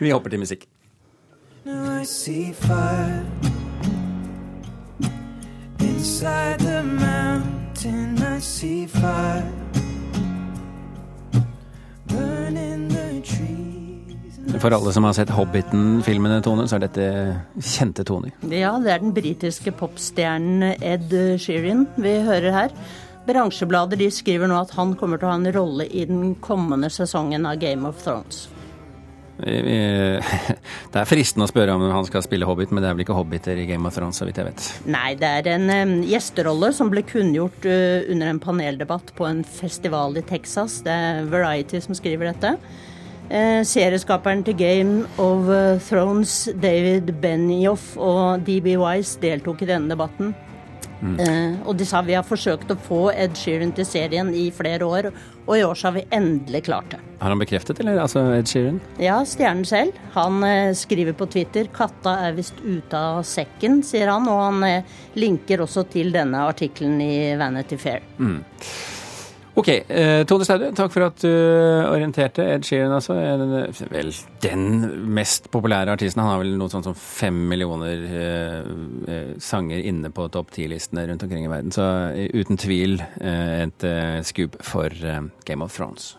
Vi 0.00 0.10
hopper 0.14 0.34
til 0.34 0.42
musikk. 0.44 0.68
Now 1.64 2.00
I 2.00 2.04
see 2.04 2.52
fire 2.52 3.24
Inside 5.80 6.60
the 6.60 6.82
mountain 6.82 8.22
I 8.22 8.38
see 8.38 8.86
fire 8.86 9.44
Burning 12.06 12.88
the 12.88 12.97
For 14.58 14.74
alle 14.74 14.90
som 14.94 15.04
har 15.06 15.14
sett 15.14 15.30
Hobbiten-filmene, 15.30 16.40
Tone, 16.42 16.64
så 16.66 16.78
er 16.78 16.86
dette 16.88 17.06
kjente 17.62 18.02
toner. 18.06 18.34
Ja, 18.50 18.72
det 18.82 18.90
er 18.90 19.02
den 19.04 19.14
britiske 19.14 19.70
popstjernen 19.78 20.74
Ed 20.82 21.14
Sheeran 21.38 21.86
vi 22.00 22.16
hører 22.26 22.54
her. 22.56 22.74
Bransjeblader 23.28 24.00
de 24.00 24.08
skriver 24.10 24.50
nå 24.50 24.58
at 24.58 24.72
han 24.74 24.96
kommer 24.98 25.20
til 25.20 25.28
å 25.28 25.34
ha 25.34 25.38
en 25.38 25.50
rolle 25.54 25.86
i 25.86 26.06
den 26.08 26.32
kommende 26.42 26.90
sesongen 26.90 27.46
av 27.46 27.60
Game 27.62 27.86
of 27.86 28.00
Thrones. 28.02 28.48
Det 29.38 30.98
er 30.98 31.06
fristende 31.06 31.46
å 31.46 31.50
spørre 31.52 31.76
om 31.76 31.84
han 31.92 32.08
skal 32.08 32.24
spille 32.26 32.48
Hobbit, 32.48 32.72
men 32.74 32.82
det 32.82 32.88
er 32.88 32.96
vel 32.96 33.04
ikke 33.04 33.14
hobbiter 33.14 33.60
i 33.62 33.68
Game 33.68 33.86
of 33.86 33.94
Thrones, 33.94 34.18
så 34.18 34.26
vidt 34.26 34.40
jeg 34.40 34.48
vet. 34.48 34.64
Nei, 34.90 35.12
det 35.20 35.30
er 35.44 35.52
en 35.52 36.00
gjesterolle 36.08 36.72
som 36.74 36.90
ble 36.90 37.04
kunngjort 37.06 37.68
uh, 37.68 38.08
under 38.10 38.32
en 38.32 38.42
paneldebatt 38.42 39.14
på 39.14 39.28
en 39.28 39.44
festival 39.46 40.18
i 40.18 40.24
Texas. 40.26 40.80
Det 40.82 40.90
er 40.90 41.30
Variety 41.30 41.78
som 41.84 41.94
skriver 41.94 42.32
dette. 42.32 42.56
Uh, 43.28 43.60
serieskaperen 43.66 44.42
til 44.46 44.56
Game 44.56 45.04
of 45.20 45.48
Thrones, 45.84 46.48
David 46.62 47.12
Benioff 47.20 47.96
og 48.00 48.44
DB 48.46 48.74
Wise 48.80 49.20
deltok 49.20 49.62
i 49.62 49.72
denne 49.72 49.92
debatten. 49.92 50.34
Mm. 50.98 51.14
Uh, 51.14 51.68
og 51.68 51.76
de 51.78 51.86
sa 51.86 52.00
vi 52.02 52.16
har 52.16 52.26
forsøkt 52.26 52.72
å 52.74 52.78
få 52.88 53.00
Ed 53.12 53.36
Sheeran 53.38 53.70
til 53.76 53.86
serien 53.86 54.32
i 54.34 54.48
flere 54.54 54.86
år, 54.86 55.10
og 55.46 55.54
i 55.54 55.62
år 55.62 55.78
så 55.78 55.88
har 55.88 55.98
vi 56.00 56.06
endelig 56.14 56.64
klart 56.66 56.90
det. 56.94 57.00
Har 57.20 57.34
han 57.34 57.42
bekreftet, 57.42 57.78
eller? 57.82 58.00
Altså 58.02 58.24
Ed 58.34 58.50
Sheeran? 58.50 58.80
Ja, 59.02 59.20
stjernen 59.26 59.66
selv. 59.68 59.98
Han 60.16 60.42
uh, 60.42 60.74
skriver 60.78 61.14
på 61.18 61.28
Twitter 61.30 61.70
'Katta 61.70 62.18
er 62.26 62.36
visst 62.38 62.58
ute 62.64 62.98
av 62.98 63.22
sekken', 63.26 63.82
sier 63.86 64.10
han. 64.10 64.28
Og 64.30 64.44
han 64.48 64.86
linker 65.18 65.62
også 65.62 65.86
til 65.92 66.14
denne 66.14 66.46
artikkelen 66.50 67.00
i 67.02 67.34
Vanity 67.38 67.78
Fair. 67.78 68.02
Mm. 68.18 68.40
Ok, 69.58 69.68
eh, 69.68 70.22
Tone 70.28 70.46
Staude, 70.46 70.68
takk 70.76 70.92
for 70.94 71.08
at 71.08 71.18
du 71.24 71.30
orienterte. 71.88 72.44
Ed 72.54 72.66
Sheeran, 72.66 72.94
altså. 72.94 73.16
Vel, 73.90 74.12
den 74.44 74.68
mest 75.16 75.50
populære 75.50 75.96
artisten. 75.96 76.22
Han 76.22 76.30
har 76.30 76.42
vel 76.44 76.54
noe 76.60 76.70
sånt 76.70 76.86
som 76.86 76.94
fem 76.94 77.40
millioner 77.50 78.04
eh, 78.06 78.70
eh 79.10 79.34
sanger 79.42 79.82
inne 79.82 80.12
på 80.14 80.28
topp 80.30 80.52
ti-listene 80.54 81.08
rundt 81.08 81.26
omkring 81.26 81.48
i 81.48 81.50
verden. 81.50 81.74
Så 81.74 81.88
eh, 82.14 82.30
uten 82.38 82.60
tvil 82.60 83.00
eh, 83.02 83.66
et 83.66 83.88
eh, 83.88 84.22
scoop 84.22 84.60
for 84.62 84.94
Game 85.44 85.64
of 85.64 85.74
Thrones. 85.74 86.14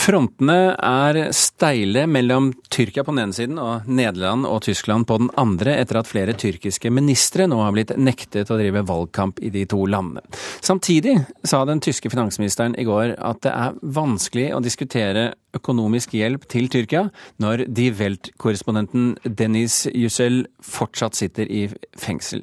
Frontene 0.00 0.72
er 0.80 1.18
steile 1.36 2.06
mellom 2.08 2.46
Tyrkia 2.72 3.02
på 3.04 3.12
den 3.12 3.20
ene 3.26 3.36
siden 3.36 3.58
og 3.60 3.88
Nederland 3.90 4.46
og 4.48 4.62
Tyskland 4.64 5.04
på 5.08 5.18
den 5.20 5.28
andre, 5.40 5.74
etter 5.76 5.98
at 6.00 6.08
flere 6.08 6.32
tyrkiske 6.40 6.88
ministre 6.94 7.44
nå 7.50 7.58
har 7.60 7.74
blitt 7.76 7.92
nektet 8.00 8.48
å 8.48 8.56
drive 8.56 8.80
valgkamp 8.88 9.42
i 9.44 9.50
de 9.52 9.66
to 9.68 9.82
landene. 9.84 10.22
Samtidig 10.64 11.18
sa 11.44 11.60
den 11.68 11.82
tyske 11.84 12.08
finansministeren 12.12 12.78
i 12.80 12.86
går 12.88 13.12
at 13.18 13.42
det 13.44 13.52
er 13.52 13.76
vanskelig 13.98 14.46
å 14.56 14.62
diskutere 14.64 15.34
økonomisk 15.58 16.14
hjelp 16.16 16.46
til 16.48 16.70
Tyrkia 16.72 17.10
når 17.42 17.66
Die 17.68 17.92
Welt-korrespondenten 18.00 19.18
Deniz 19.24 19.82
Yücel 19.92 20.46
fortsatt 20.64 21.18
sitter 21.18 21.50
i 21.50 21.66
fengsel. 21.98 22.40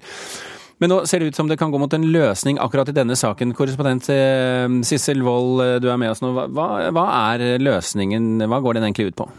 Men 0.78 0.92
nå 0.94 1.00
ser 1.10 1.20
det 1.20 1.32
ut 1.32 1.40
som 1.40 1.48
det 1.50 1.58
kan 1.58 1.72
gå 1.74 1.80
mot 1.82 1.94
en 1.94 2.06
løsning 2.14 2.60
akkurat 2.62 2.92
i 2.92 2.96
denne 2.96 3.18
saken. 3.18 3.56
Korrespondent 3.58 4.12
eh, 4.14 4.68
Sissel 4.86 5.24
Wold, 5.26 5.64
eh, 5.66 5.76
du 5.82 5.90
er 5.90 5.98
med 5.98 6.14
oss 6.14 6.22
nå. 6.22 6.36
Hva, 6.36 6.68
hva 6.94 7.06
er 7.34 7.58
løsningen, 7.64 8.46
hva 8.46 8.62
går 8.62 8.78
den 8.78 8.90
egentlig 8.90 9.10
ut 9.10 9.20
på? 9.24 9.30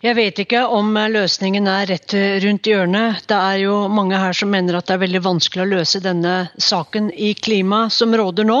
Jeg 0.00 0.16
vet 0.16 0.38
ikke 0.40 0.62
om 0.72 0.94
løsningen 1.12 1.66
er 1.68 1.90
rett 1.90 2.14
rundt 2.44 2.68
hjørnet. 2.70 3.26
Det 3.28 3.36
er 3.36 3.58
jo 3.66 3.74
mange 3.92 4.16
her 4.16 4.32
som 4.36 4.48
mener 4.48 4.78
at 4.78 4.88
det 4.88 4.94
er 4.94 5.02
veldig 5.02 5.20
vanskelig 5.26 5.64
å 5.66 5.68
løse 5.68 6.00
denne 6.00 6.34
saken 6.56 7.10
i 7.12 7.34
klimaet 7.36 7.92
som 7.92 8.16
råder 8.16 8.48
nå, 8.48 8.58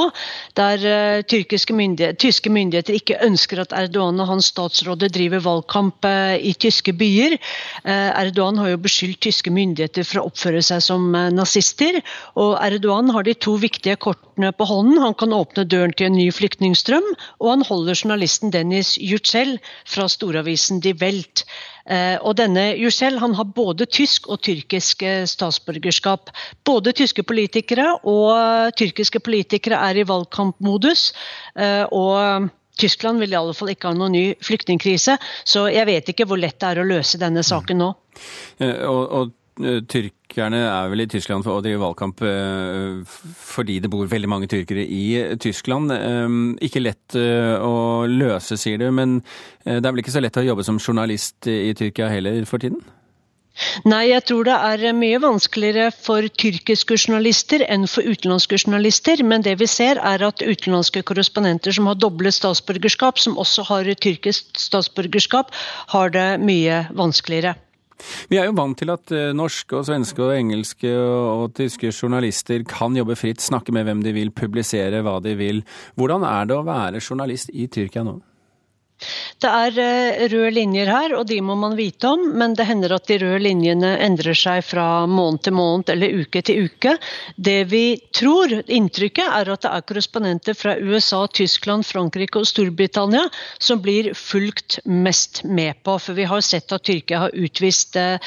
der 0.60 0.84
uh, 0.84 1.72
myndigheter, 1.72 2.18
tyske 2.20 2.52
myndigheter 2.52 2.98
ikke 2.98 3.20
ønsker 3.24 3.64
at 3.64 3.72
Erdogan 3.72 4.20
og 4.20 4.28
hans 4.34 4.50
statsråder 4.52 5.08
driver 5.08 5.40
valgkamp 5.46 6.04
i 6.36 6.52
tyske 6.60 6.92
byer. 6.92 7.38
Erdogan 7.84 8.60
har 8.60 8.74
jo 8.74 8.82
beskyldt 8.84 9.22
tyske 9.24 9.52
myndigheter 9.54 10.04
for 10.04 10.20
å 10.20 10.28
oppføre 10.28 10.60
seg 10.64 10.84
som 10.84 11.08
nazister, 11.32 12.02
og 12.36 12.58
Erdogan 12.60 13.12
har 13.14 13.24
de 13.24 13.36
to 13.40 13.56
viktige 13.60 13.96
kortene 13.96 14.29
på 14.56 14.66
hånden. 14.68 15.00
Han 15.02 15.14
kan 15.14 15.34
åpne 15.36 15.66
døren 15.68 15.92
til 15.96 16.08
en 16.08 16.16
ny 16.18 16.28
flyktningstrøm, 16.32 17.06
og 17.40 17.50
han 17.52 17.64
holder 17.66 17.98
journalisten 17.98 18.52
Dennis 18.54 18.96
Yücel 18.98 19.58
fra 19.84 20.08
storavisen 20.08 20.80
Die 20.84 20.96
Welt. 21.00 21.44
Eh, 21.86 22.16
og 22.22 22.36
denne 22.40 22.70
Yücel 22.78 23.18
har 23.20 23.50
både 23.54 23.86
tysk 23.86 24.28
og 24.28 24.40
tyrkisk 24.46 25.02
eh, 25.02 25.26
statsborgerskap. 25.26 26.30
Både 26.64 26.92
tyske 26.96 27.22
politikere 27.22 27.98
og 28.04 28.72
tyrkiske 28.76 29.20
politikere 29.20 29.80
er 29.90 30.00
i 30.00 30.06
valgkampmodus. 30.08 31.10
Eh, 31.56 31.84
og 31.90 32.48
Tyskland 32.80 33.20
vil 33.20 33.34
i 33.34 33.36
alle 33.36 33.52
fall 33.54 33.74
ikke 33.74 33.90
ha 33.90 33.96
noen 33.96 34.14
ny 34.16 34.24
flyktningkrise, 34.40 35.18
så 35.44 35.66
jeg 35.68 35.84
vet 35.84 36.08
ikke 36.08 36.24
hvor 36.24 36.40
lett 36.40 36.56
det 36.62 36.70
er 36.70 36.80
å 36.80 36.88
løse 36.88 37.20
denne 37.20 37.44
saken 37.44 37.82
nå. 37.82 37.90
Og, 38.60 39.02
og 39.04 39.34
Eh, 39.39 39.39
tyrkerne 39.58 40.60
er 40.66 40.92
vel 40.92 41.04
i 41.04 41.08
Tyskland 41.10 41.44
for 41.46 41.58
å 41.58 41.64
drive 41.64 41.80
valgkamp 41.82 42.22
eh, 42.26 43.00
fordi 43.40 43.80
det 43.82 43.90
bor 43.92 44.08
veldig 44.08 44.30
mange 44.30 44.50
tyrkere 44.50 44.84
i 44.84 45.36
Tyskland. 45.42 45.92
Eh, 45.94 46.38
ikke 46.68 46.84
lett 46.84 47.18
å 47.18 48.06
løse, 48.08 48.56
sier 48.60 48.80
du, 48.80 48.88
men 48.94 49.20
det 49.64 49.82
er 49.82 49.90
vel 49.90 50.04
ikke 50.04 50.14
så 50.14 50.22
lett 50.22 50.38
å 50.40 50.46
jobbe 50.46 50.64
som 50.66 50.80
journalist 50.80 51.50
i 51.50 51.74
Tyrkia 51.76 52.08
heller 52.12 52.42
for 52.48 52.62
tiden? 52.62 52.80
Nei, 53.84 54.08
jeg 54.08 54.24
tror 54.28 54.46
det 54.46 54.56
er 54.56 54.96
mye 54.96 55.18
vanskeligere 55.20 55.90
for 55.92 56.24
tyrkiske 56.42 56.96
journalister 56.96 57.64
enn 57.66 57.86
for 57.90 58.06
utenlandske 58.06 58.60
journalister. 58.62 59.22
Men 59.26 59.44
det 59.46 59.56
vi 59.60 59.68
ser 59.70 60.00
er 60.00 60.24
at 60.24 60.44
utenlandske 60.44 61.02
korrespondenter 61.10 61.74
som 61.76 61.90
har 61.90 61.98
doble 62.00 62.32
statsborgerskap, 62.34 63.20
som 63.20 63.38
også 63.40 63.66
har 63.68 63.90
tyrkisk 64.00 64.54
statsborgerskap, 64.60 65.52
har 65.94 66.14
det 66.14 66.28
mye 66.44 66.84
vanskeligere. 66.96 67.56
Vi 68.30 68.38
er 68.40 68.48
jo 68.48 68.56
vant 68.58 68.78
til 68.80 68.92
at 68.92 69.12
eh, 69.14 69.30
norske 69.36 69.78
og 69.78 69.86
svenske 69.88 70.24
og 70.24 70.34
engelske 70.36 70.94
og 70.94 71.54
tyske 71.58 71.92
journalister 71.92 72.64
kan 72.68 72.96
jobbe 72.98 73.18
fritt, 73.18 73.42
snakke 73.44 73.74
med 73.74 73.88
hvem 73.88 74.04
de 74.06 74.14
vil, 74.16 74.34
publisere 74.34 75.02
hva 75.06 75.18
de 75.24 75.36
vil. 75.38 75.64
Hvordan 75.98 76.26
er 76.28 76.50
det 76.50 76.58
å 76.58 76.66
være 76.66 77.02
journalist 77.04 77.52
i 77.52 77.68
Tyrkia 77.70 78.06
nå? 78.06 78.20
Det 79.40 79.48
er 79.48 79.78
eh, 79.80 80.24
røde 80.32 80.50
linjer 80.52 80.90
her, 80.92 81.14
og 81.16 81.26
de 81.30 81.38
må 81.44 81.54
man 81.58 81.76
vite 81.78 82.10
om. 82.10 82.26
Men 82.36 82.54
det 82.58 82.66
hender 82.68 82.92
at 82.96 83.08
de 83.08 83.18
røde 83.22 83.40
linjene 83.44 83.94
endrer 84.04 84.36
seg 84.36 84.64
fra 84.66 85.06
måned 85.08 85.44
til 85.46 85.56
måned 85.56 85.92
eller 85.94 86.20
uke 86.20 86.42
til 86.44 86.66
uke. 86.66 86.96
Det 87.36 87.58
vi 87.70 87.84
tror, 88.16 88.52
inntrykket, 88.66 89.24
er 89.24 89.52
at 89.54 89.64
det 89.64 89.72
er 89.72 89.86
korrespondenter 89.88 90.58
fra 90.58 90.76
USA, 90.76 91.22
Tyskland, 91.32 91.86
Frankrike 91.88 92.42
og 92.42 92.48
Storbritannia 92.50 93.26
som 93.58 93.80
blir 93.84 94.12
fulgt 94.18 94.78
mest 94.84 95.42
med 95.44 95.80
på. 95.86 95.96
For 96.02 96.18
vi 96.18 96.28
har 96.28 96.44
sett 96.44 96.72
at 96.76 96.84
Tyrkia 96.88 97.24
har 97.24 97.36
utvist 97.36 97.96
eh, 98.00 98.20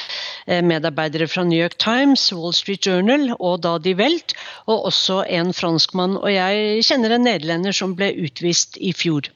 medarbeidere 0.46 1.28
fra 1.30 1.46
New 1.46 1.60
York 1.60 1.78
Times, 1.82 2.26
Wall 2.34 2.54
Street 2.56 2.86
Journal 2.86 3.30
og 3.38 3.62
da 3.64 3.76
Die 3.78 3.96
Welt, 3.98 4.34
og 4.66 4.90
også 4.90 5.22
en 5.30 5.54
franskmann. 5.54 6.18
Og 6.18 6.30
jeg 6.32 6.84
kjenner 6.86 7.14
en 7.14 7.28
nederlender 7.28 7.74
som 7.76 7.94
ble 7.98 8.10
utvist 8.26 8.78
i 8.82 8.94
fjor. 8.96 9.30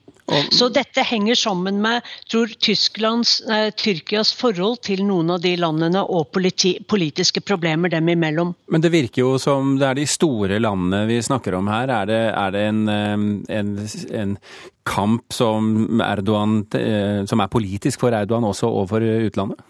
Så 0.53 0.69
dette 0.69 1.03
henger 1.07 1.35
sammen 1.39 1.81
med 1.83 2.05
tror 2.31 2.51
Tysklands, 2.61 3.41
eh, 3.49 3.71
Tyrkias 3.71 4.35
forhold 4.37 4.83
til 4.85 5.05
noen 5.09 5.33
av 5.33 5.41
de 5.41 5.55
landene 5.57 6.03
og 6.05 6.29
politi, 6.35 6.75
politiske 6.85 7.41
problemer 7.41 7.93
dem 7.93 8.11
imellom. 8.13 8.53
Men 8.69 8.85
det 8.85 8.93
virker 8.93 9.25
jo 9.25 9.39
som 9.41 9.77
det 9.81 9.89
er 9.89 10.01
de 10.01 10.07
store 10.09 10.61
landene 10.61 11.07
vi 11.09 11.21
snakker 11.25 11.57
om 11.57 11.71
her. 11.73 11.89
Er 12.03 12.11
det, 12.11 12.21
er 12.35 12.53
det 12.53 12.67
en, 12.69 12.85
en, 12.89 13.73
en, 14.23 14.37
kamp 14.89 15.35
som, 15.37 16.01
Erdogan, 16.01 16.63
eh, 16.77 17.25
som 17.29 17.41
er 17.45 17.51
politisk 17.53 18.01
for 18.01 18.15
Erdogan 18.17 18.47
også 18.49 18.69
overfor 18.69 19.05
utlandet? 19.05 19.61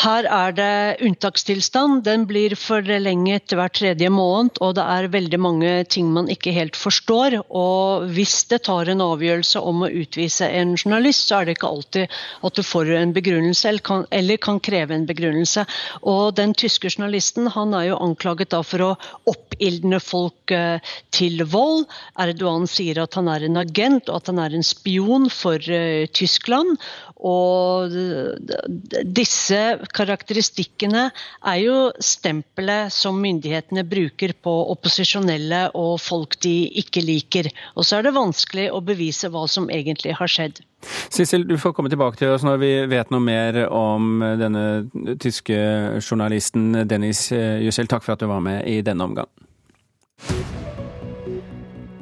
Her 0.00 0.24
er 0.24 0.54
det 0.56 1.04
unntakstilstand. 1.04 2.04
Den 2.06 2.24
blir 2.28 2.54
forlenget 2.56 3.52
hver 3.52 3.72
tredje 3.74 4.08
måned, 4.12 4.60
og 4.64 4.76
det 4.78 4.84
er 4.84 5.10
veldig 5.12 5.40
mange 5.40 5.72
ting 5.92 6.08
man 6.14 6.30
ikke 6.32 6.54
helt 6.56 6.78
forstår. 6.78 7.36
Og 7.48 8.06
hvis 8.14 8.44
det 8.50 8.62
tar 8.68 8.88
en 8.88 9.04
avgjørelse 9.04 9.60
om 9.60 9.84
å 9.84 9.90
utvise 9.90 10.48
en 10.48 10.76
journalist, 10.78 11.28
så 11.28 11.40
er 11.40 11.48
det 11.48 11.58
ikke 11.58 11.72
alltid 11.74 12.16
at 12.46 12.56
du 12.56 12.62
får 12.64 12.94
en 13.00 13.14
begrunnelse, 13.16 13.68
eller 13.68 13.84
kan, 13.84 14.06
eller 14.10 14.40
kan 14.40 14.62
kreve 14.64 14.96
en 14.96 15.08
begrunnelse. 15.08 15.66
Og 16.08 16.32
den 16.38 16.54
tyske 16.56 16.88
journalisten 16.92 17.50
han 17.52 17.76
er 17.76 17.90
jo 17.90 18.00
anklaget 18.00 18.54
da 18.54 18.62
for 18.64 18.86
å 18.86 18.90
oppildne 19.30 20.00
folk 20.00 20.54
til 21.14 21.44
vold. 21.50 21.84
Erdogan 22.20 22.66
sier 22.70 23.02
at 23.02 23.18
han 23.18 23.28
er 23.30 23.44
en 23.46 23.60
agent 23.60 24.08
og 24.08 24.22
at 24.22 24.32
han 24.32 24.40
er 24.42 24.56
en 24.56 24.66
spion 24.66 25.28
for 25.32 25.60
Tyskland. 26.16 26.78
Og 27.20 27.92
disse 29.04 29.49
karakteristikkene 29.96 31.08
er 31.10 31.58
jo 31.60 31.76
stempelet 32.02 32.92
som 32.94 33.18
myndighetene 33.20 33.84
bruker 33.88 34.34
på 34.42 34.54
opposisjonelle 34.74 35.66
og 35.78 35.98
folk 36.02 36.38
de 36.44 36.54
ikke 36.82 37.02
liker. 37.04 37.50
Og 37.76 37.86
så 37.86 37.98
er 37.98 38.08
det 38.08 38.16
vanskelig 38.16 38.68
å 38.74 38.82
bevise 38.84 39.30
hva 39.32 39.46
som 39.50 39.70
egentlig 39.72 40.16
har 40.18 40.30
skjedd. 40.30 40.62
Sissel, 41.12 41.44
du 41.48 41.58
får 41.60 41.74
komme 41.76 41.92
tilbake 41.92 42.20
til 42.20 42.32
oss 42.32 42.44
når 42.46 42.60
vi 42.62 42.72
vet 42.88 43.12
noe 43.12 43.24
mer 43.24 43.62
om 43.68 44.24
denne 44.40 44.64
tyske 45.20 45.56
journalisten 46.00 46.86
Dennis 46.88 47.28
Jussel. 47.32 47.90
Takk 47.90 48.06
for 48.06 48.16
at 48.16 48.24
du 48.24 48.30
var 48.30 48.44
med 48.44 48.64
i 48.70 48.80
denne 48.86 49.10
omgang. 49.10 49.28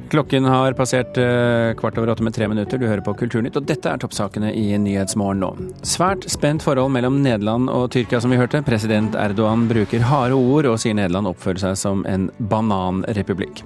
Klokken 0.08 0.44
har 0.44 0.72
passert 0.72 1.18
eh, 1.20 1.74
kvart 1.76 1.98
over 1.98 2.08
åtte 2.08 2.24
med 2.24 2.32
tre 2.34 2.46
minutter. 2.48 2.78
Du 2.80 2.86
hører 2.88 3.02
på 3.04 3.12
Kulturnytt, 3.18 3.58
og 3.60 3.66
dette 3.68 3.90
er 3.90 4.00
toppsakene 4.00 4.54
i 4.56 4.70
Nyhetsmorgen 4.80 5.42
nå. 5.44 5.50
Svært 5.84 6.24
spent 6.32 6.64
forhold 6.64 6.94
mellom 6.94 7.18
Nederland 7.24 7.68
og 7.68 7.90
Tyrkia, 7.92 8.20
som 8.24 8.32
vi 8.32 8.38
hørte. 8.40 8.62
President 8.64 9.18
Erdogan 9.20 9.66
bruker 9.68 10.06
harde 10.08 10.38
ord 10.38 10.70
og 10.70 10.78
sier 10.80 10.96
Nederland 10.96 11.28
oppfører 11.28 11.60
seg 11.66 11.76
som 11.80 12.06
en 12.08 12.30
bananrepublikk. 12.38 13.60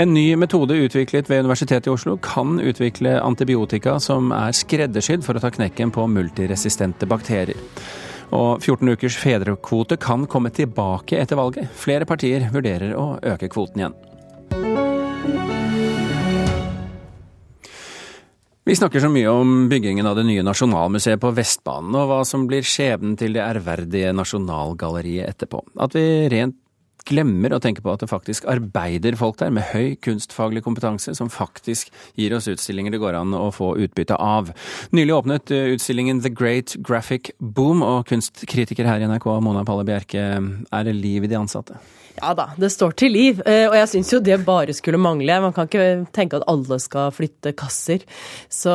En 0.00 0.10
ny 0.16 0.32
metode 0.40 0.74
utviklet 0.82 1.30
ved 1.30 1.44
Universitetet 1.46 1.86
i 1.86 1.94
Oslo 1.94 2.16
kan 2.18 2.58
utvikle 2.58 3.20
antibiotika 3.22 4.00
som 4.02 4.34
er 4.34 4.56
skreddersydd 4.56 5.22
for 5.26 5.38
å 5.38 5.44
ta 5.44 5.52
knekken 5.54 5.94
på 5.94 6.08
multiresistente 6.10 7.06
bakterier. 7.06 7.60
Og 8.34 8.58
14 8.64 8.96
ukers 8.96 9.18
fedrekvote 9.20 10.00
kan 10.02 10.26
komme 10.26 10.50
tilbake 10.50 11.20
etter 11.22 11.38
valget. 11.38 11.70
Flere 11.78 12.08
partier 12.08 12.48
vurderer 12.50 12.96
å 12.98 13.12
øke 13.22 13.52
kvoten 13.52 13.84
igjen. 13.84 14.00
Vi 18.64 18.72
snakker 18.76 19.00
så 19.00 19.10
mye 19.12 19.28
om 19.28 19.66
byggingen 19.68 20.06
av 20.08 20.16
det 20.16 20.22
nye 20.24 20.42
Nasjonalmuseet 20.46 21.20
på 21.20 21.34
Vestbanen, 21.36 21.92
og 22.00 22.08
hva 22.08 22.20
som 22.24 22.46
blir 22.48 22.64
skjebnen 22.64 23.12
til 23.20 23.36
det 23.36 23.42
ærverdige 23.44 24.14
Nasjonalgalleriet 24.16 25.28
etterpå. 25.34 25.60
At 25.84 25.92
vi 25.92 26.04
rent 26.32 26.56
glemmer 27.08 27.54
å 27.54 27.60
tenke 27.62 27.82
på 27.84 27.92
at 27.92 28.04
det 28.04 28.10
faktisk 28.10 28.46
arbeider 28.50 29.16
folk 29.20 29.38
der 29.40 29.52
med 29.54 29.68
høy 29.72 29.94
kunstfaglig 30.04 30.64
kompetanse, 30.66 31.14
som 31.16 31.32
faktisk 31.32 31.92
gir 32.18 32.34
oss 32.36 32.48
utstillinger 32.50 32.94
det 32.94 33.02
går 33.02 33.18
an 33.18 33.34
å 33.36 33.50
få 33.54 33.74
utbytte 33.84 34.18
av. 34.20 34.52
Nylig 34.96 35.16
åpnet 35.16 35.54
utstillingen 35.54 36.22
The 36.24 36.32
Great 36.32 36.76
Graphic 36.84 37.32
Boom, 37.38 37.82
og 37.84 38.06
kunstkritiker 38.10 38.88
her 38.88 39.02
i 39.02 39.10
NRK, 39.10 39.28
Mona 39.44 39.66
Palle 39.68 39.86
Bjerke, 39.88 40.24
er 40.24 40.88
det 40.88 40.96
liv 40.96 41.26
i 41.26 41.30
de 41.30 41.38
ansatte? 41.40 41.78
Ja 42.20 42.30
da, 42.38 42.50
det 42.60 42.70
står 42.70 42.94
til 42.98 43.14
liv. 43.14 43.40
Eh, 43.42 43.66
og 43.66 43.74
jeg 43.74 43.90
syns 43.90 44.12
jo 44.14 44.20
det 44.22 44.38
bare 44.46 44.74
skulle 44.76 45.00
mangle. 45.02 45.40
Man 45.42 45.54
kan 45.56 45.66
ikke 45.66 46.06
tenke 46.14 46.38
at 46.38 46.46
alle 46.50 46.78
skal 46.82 47.10
flytte 47.14 47.54
kasser. 47.58 48.06
Så 48.52 48.72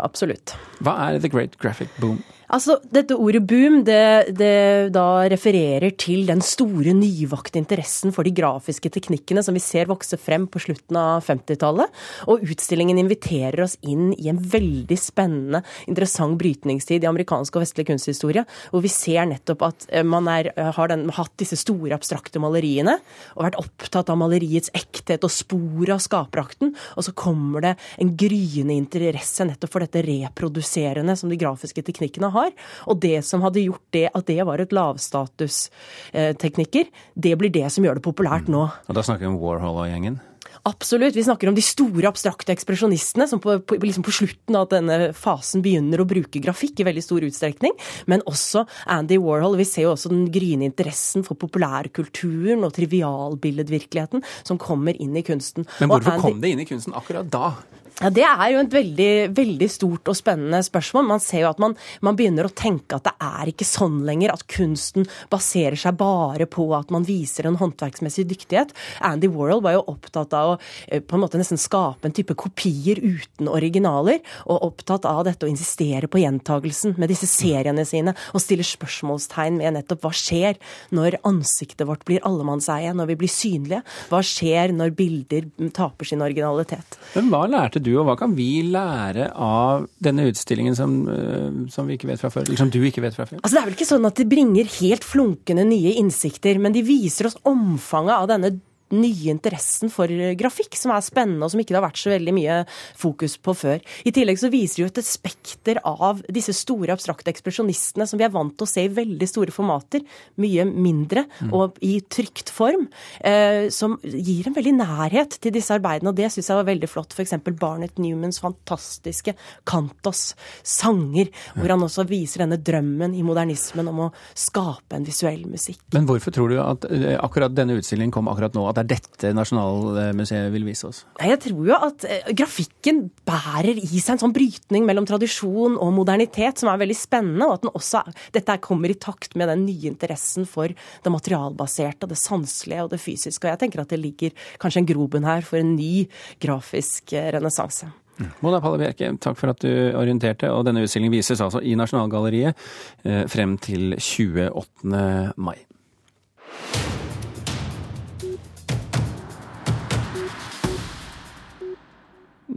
absolutt. 0.00 0.56
Hva 0.82 0.96
er 1.06 1.20
The 1.22 1.30
Great 1.30 1.54
Graphic 1.62 1.94
Boom? 2.02 2.18
Altså, 2.50 2.80
Dette 2.90 3.14
ordet 3.14 3.44
boom 3.46 3.84
det, 3.86 4.34
det, 4.34 4.90
da 4.94 5.22
refererer 5.30 5.92
til 5.94 6.24
den 6.26 6.40
store, 6.42 6.90
nyvakte 6.96 7.60
interessen 7.60 8.10
for 8.14 8.26
de 8.26 8.32
grafiske 8.34 8.90
teknikkene 8.90 9.44
som 9.46 9.54
vi 9.54 9.62
ser 9.62 9.86
vokse 9.90 10.18
frem 10.18 10.48
på 10.50 10.58
slutten 10.64 10.98
av 10.98 11.22
50-tallet. 11.26 11.92
Og 12.32 12.42
utstillingen 12.42 12.98
inviterer 12.98 13.62
oss 13.62 13.76
inn 13.86 14.10
i 14.16 14.26
en 14.32 14.40
veldig 14.42 14.98
spennende, 14.98 15.62
interessant 15.86 16.34
brytningstid 16.40 17.06
i 17.06 17.10
amerikansk 17.10 17.54
og 17.54 17.64
vestlig 17.64 17.86
kunsthistorie, 17.92 18.42
hvor 18.72 18.82
vi 18.82 18.90
ser 18.90 19.30
nettopp 19.30 19.62
at 19.68 19.86
eh, 19.94 20.06
man 20.06 20.26
er, 20.32 20.50
eh, 20.56 20.72
har 20.74 20.90
den, 20.90 21.06
hatt 21.14 21.36
disse 21.38 21.58
store, 21.60 21.94
abstrakte 21.94 22.42
maleriene 22.42 22.96
og 23.36 23.46
vært 23.46 23.60
opptatt 23.62 24.10
av 24.10 24.18
maleriets 24.18 24.74
ekthet 24.74 25.22
og 25.26 25.34
spor 25.34 25.94
av 25.94 26.02
skaperakten, 26.02 26.74
og 26.98 27.06
så 27.06 27.14
kommer 27.14 27.68
det 27.68 27.76
en 28.02 28.10
gryende 28.18 28.74
interesse 28.74 29.46
nettopp 29.46 29.76
for 29.76 29.86
dette 29.86 30.02
reproduserende 30.08 31.14
som 31.14 31.30
de 31.30 31.38
grafiske 31.38 31.86
teknikkene 31.86 32.34
har 32.34 32.39
har. 32.40 32.50
Og 32.90 32.96
det 33.02 33.18
som 33.26 33.44
hadde 33.46 33.66
gjort 33.66 33.86
det, 33.96 34.06
at 34.10 34.24
det 34.30 34.40
var 34.48 34.58
et 34.62 34.74
lavstatusteknikker, 34.76 36.84
det 37.14 37.34
blir 37.38 37.52
det 37.54 37.68
som 37.72 37.84
gjør 37.86 37.96
det 38.00 38.08
populært 38.08 38.46
nå. 38.50 38.62
Og 38.88 38.94
da 38.96 39.02
snakker 39.06 39.24
vi 39.26 39.32
om 39.34 39.40
Warhol 39.42 39.76
og 39.84 39.90
gjengen? 39.90 40.16
Absolutt. 40.62 41.16
Vi 41.16 41.24
snakker 41.24 41.48
om 41.48 41.56
de 41.56 41.62
store 41.64 42.08
abstrakte 42.10 42.52
ekspresjonistene 42.52 43.26
som 43.30 43.40
på, 43.40 43.56
på, 43.64 43.78
liksom 43.80 44.04
på, 44.04 44.12
slutten 44.12 44.58
av 44.58 44.68
denne 44.72 45.12
fasen 45.16 45.64
begynner 45.64 46.02
å 46.02 46.08
bruke 46.08 46.42
grafikk 46.42 46.82
i 46.82 46.86
veldig 46.88 47.04
stor 47.04 47.24
utstrekning. 47.24 47.76
Men 48.10 48.24
også 48.28 48.66
Andy 48.92 49.16
Warhol. 49.22 49.56
Vi 49.60 49.68
ser 49.68 49.88
jo 49.88 49.94
også 49.94 50.12
den 50.12 50.28
gryende 50.32 50.68
interessen 50.68 51.24
for 51.26 51.40
populærkulturen 51.40 52.66
og 52.66 52.74
trivialbilledvirkeligheten 52.76 54.24
som 54.42 54.60
kommer 54.60 54.98
inn 55.00 55.16
i 55.16 55.24
kunsten. 55.24 55.68
Men 55.80 55.94
hvorfor 55.94 56.18
Andy... 56.18 56.26
kom 56.26 56.44
det 56.44 56.52
inn 56.52 56.64
i 56.64 56.68
kunsten 56.68 56.96
akkurat 56.98 57.32
da? 57.32 57.54
Ja, 58.00 58.08
Det 58.08 58.22
er 58.24 58.46
jo 58.54 58.60
et 58.62 58.72
veldig, 58.72 59.14
veldig 59.36 59.66
stort 59.68 60.08
og 60.08 60.16
spennende 60.16 60.62
spørsmål. 60.64 61.04
Man 61.04 61.20
ser 61.20 61.42
jo 61.42 61.50
at 61.50 61.58
man, 61.60 61.74
man, 62.00 62.16
begynner 62.16 62.46
å 62.48 62.52
tenke 62.56 62.96
at 62.96 63.04
det 63.04 63.12
er 63.20 63.50
ikke 63.52 63.66
sånn 63.68 63.98
lenger 64.08 64.32
at 64.32 64.46
kunsten 64.48 65.04
baserer 65.28 65.76
seg 65.76 65.98
bare 66.00 66.46
på 66.48 66.64
at 66.72 66.88
man 66.94 67.04
viser 67.04 67.44
en 67.44 67.58
håndverksmessig 67.60 68.24
dyktighet. 68.30 68.72
Andy 69.04 69.28
Warhol 69.28 69.60
var 69.66 69.76
jo 69.76 69.82
opptatt 69.92 70.32
av 70.32 70.54
å 70.54 70.56
eh, 70.88 71.02
på 71.04 71.18
en 71.18 71.24
måte 71.26 71.36
nesten 71.36 71.60
skape 71.60 72.08
en 72.08 72.16
type 72.16 72.32
kopier 72.40 73.02
uten 73.04 73.50
originaler, 73.52 74.22
og 74.48 74.64
opptatt 74.70 75.04
av 75.04 75.20
dette 75.28 75.44
å 75.44 75.52
insistere 75.52 76.08
på 76.08 76.22
gjentagelsen 76.22 76.96
med 76.96 77.12
disse 77.12 77.28
seriene 77.28 77.84
sine, 77.84 78.16
og 78.32 78.40
stille 78.40 78.64
spørsmålstegn 78.64 79.60
med 79.60 79.76
nettopp 79.76 80.08
hva 80.08 80.14
skjer 80.16 80.56
når 80.96 81.18
ansiktet 81.28 81.84
vårt 81.84 82.08
blir 82.08 82.24
allemannseie, 82.24 82.96
når 82.96 83.12
vi 83.12 83.20
blir 83.26 83.34
synlige? 83.36 83.84
Hva 84.08 84.24
skjer 84.24 84.72
når 84.72 84.96
bilder 84.96 85.52
taper 85.76 86.08
sin 86.08 86.24
originalitet? 86.24 86.96
Men 87.12 87.28
hva 87.28 87.44
lærte 87.50 87.84
du 87.84 87.89
du, 87.90 87.98
og 88.00 88.06
hva 88.08 88.16
kan 88.20 88.32
vi 88.38 88.62
lære 88.70 89.30
av 89.34 89.88
denne 90.02 90.28
utstillingen 90.30 90.78
som, 90.78 90.96
eh, 91.10 91.60
som, 91.74 91.90
vi 91.90 91.98
ikke 91.98 92.10
vet 92.12 92.22
fra 92.22 92.30
før, 92.32 92.46
eller 92.46 92.62
som 92.62 92.72
du 92.72 92.80
ikke 92.80 93.04
vet 93.04 93.18
fra 93.18 93.26
før? 93.28 93.42
Altså, 93.42 93.56
det 93.56 93.62
er 93.62 93.68
vel 93.68 93.78
ikke 93.78 93.90
sånn 93.90 94.08
at 94.08 94.22
de 94.22 94.28
bringer 94.30 94.74
helt 94.78 95.06
flunkende 95.06 95.66
nye 95.68 95.96
innsikter, 96.00 96.62
men 96.62 96.76
de 96.76 96.86
viser 96.86 97.30
oss 97.30 97.38
omfanget 97.48 98.16
av 98.16 98.30
denne 98.30 98.54
nye 98.94 99.30
interessen 99.32 99.90
for 99.92 100.10
grafikk, 100.38 100.76
som 100.78 100.92
er 100.94 101.04
spennende 101.04 101.46
og 101.46 101.52
som 101.52 101.62
ikke 101.62 101.74
det 101.74 101.80
har 101.80 101.86
vært 101.86 102.00
så 102.00 102.12
veldig 102.12 102.34
mye 102.36 102.56
fokus 102.98 103.36
på 103.42 103.54
før. 103.56 103.82
I 104.06 104.12
tillegg 104.14 104.40
så 104.40 104.50
viser 104.52 104.80
det 104.80 104.84
jo 104.84 104.90
et 104.90 105.06
spekter 105.06 105.80
av 105.86 106.22
disse 106.32 106.54
store 106.56 106.94
abstrakte 106.94 107.32
ekspresjonistene 107.32 108.06
som 108.08 108.20
vi 108.20 108.26
er 108.26 108.34
vant 108.34 108.54
til 108.56 108.66
å 108.66 108.70
se 108.70 108.86
i 108.86 108.92
veldig 108.92 109.28
store 109.28 109.54
formater, 109.54 110.04
mye 110.40 110.66
mindre 110.70 111.26
mm. 111.28 111.52
og 111.56 111.78
i 111.86 111.96
trygt 112.10 112.52
form, 112.54 112.88
eh, 113.26 113.68
som 113.74 113.96
gir 114.02 114.48
en 114.48 114.56
veldig 114.56 114.74
nærhet 114.80 115.38
til 115.42 115.54
disse 115.54 115.74
arbeidene. 115.74 116.12
Og 116.12 116.18
det 116.18 116.30
syns 116.32 116.50
jeg 116.50 116.60
var 116.60 116.68
veldig 116.68 116.90
flott. 116.90 117.14
F.eks. 117.14 117.36
Barnett 117.60 118.00
Newmans 118.00 118.40
fantastiske 118.42 119.34
Kantos 119.68 120.34
sanger, 120.66 121.30
hvor 121.56 121.74
han 121.74 121.86
også 121.86 122.06
viser 122.08 122.44
denne 122.44 122.60
drømmen 122.60 123.14
i 123.16 123.24
modernismen 123.26 123.88
om 123.90 124.06
å 124.06 124.10
skape 124.38 124.96
en 124.96 125.06
visuell 125.06 125.44
musikk. 125.50 125.82
Men 125.94 126.08
hvorfor 126.08 126.34
tror 126.34 126.52
du 126.52 126.58
at 126.62 126.86
eh, 126.90 127.14
akkurat 127.20 127.54
denne 127.54 127.78
utstillingen 127.78 128.14
kom 128.14 128.30
akkurat 128.30 128.56
nå? 128.56 128.66
at 128.70 128.79
det 128.80 128.96
er 128.96 129.04
dette 129.04 129.32
Nasjonalmuseet 129.36 130.50
vil 130.54 130.66
vise 130.68 130.88
oss? 130.88 131.02
Jeg 131.20 131.40
tror 131.44 131.68
jo 131.68 131.76
at 131.76 132.06
eh, 132.08 132.30
grafikken 132.36 133.02
bærer 133.28 133.76
i 133.76 134.00
seg 134.00 134.16
en 134.16 134.22
sånn 134.24 134.34
brytning 134.34 134.86
mellom 134.88 135.06
tradisjon 135.08 135.78
og 135.80 135.94
modernitet 135.96 136.62
som 136.62 136.72
er 136.72 136.80
veldig 136.80 136.96
spennende, 136.98 137.46
og 137.46 137.58
at 137.58 137.64
den 137.66 137.74
også, 137.74 138.02
dette 138.34 138.58
kommer 138.64 138.92
i 138.92 138.98
takt 139.00 139.36
med 139.38 139.50
den 139.52 139.66
nye 139.68 139.90
interessen 139.92 140.48
for 140.48 140.72
det 140.72 141.14
materialbaserte, 141.14 142.08
det 142.10 142.20
sanselige 142.20 142.86
og 142.86 142.92
det 142.94 143.00
fysiske. 143.02 143.44
Og 143.46 143.52
jeg 143.52 143.62
tenker 143.64 143.84
at 143.84 143.92
det 143.92 144.00
ligger 144.00 144.36
kanskje 144.62 144.84
en 144.84 144.90
grobunn 144.92 145.28
her 145.28 145.46
for 145.46 145.60
en 145.60 145.74
ny 145.76 146.06
grafisk 146.42 147.14
eh, 147.16 147.32
renessanse. 147.36 147.90
Mm. 148.20 148.30
Mona 148.44 148.60
Palle 148.60 148.80
Bjerke, 148.82 149.14
takk 149.22 149.38
for 149.40 149.52
at 149.52 149.64
du 149.64 149.70
orienterte. 149.96 150.50
og 150.52 150.66
Denne 150.68 150.84
utstillingen 150.84 151.14
vises 151.14 151.40
altså 151.40 151.62
i 151.64 151.76
Nasjonalgalleriet 151.78 152.68
eh, 153.04 153.24
frem 153.30 153.56
til 153.62 153.94
28. 153.96 155.34
mai. 155.40 155.58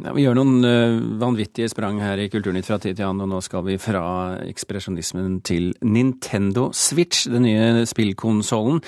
Vi 0.04 0.26
gjør 0.26 0.36
noen 0.36 0.66
uh, 0.68 0.98
vanvittige 1.22 1.70
sprang 1.72 2.02
her 2.04 2.20
i 2.20 2.26
Kulturnytt 2.28 2.68
fra 2.68 2.76
tid 2.82 2.98
til 2.98 3.08
annen, 3.08 3.24
og 3.24 3.32
nå 3.32 3.40
skal 3.46 3.64
vi 3.64 3.78
fra 3.80 4.04
ekspresjonismen 4.44 5.38
til 5.48 5.70
Nintendo 5.80 6.68
Switch, 6.76 7.24
den 7.32 7.46
nye 7.48 7.86
spillkonsollen. 7.88 8.82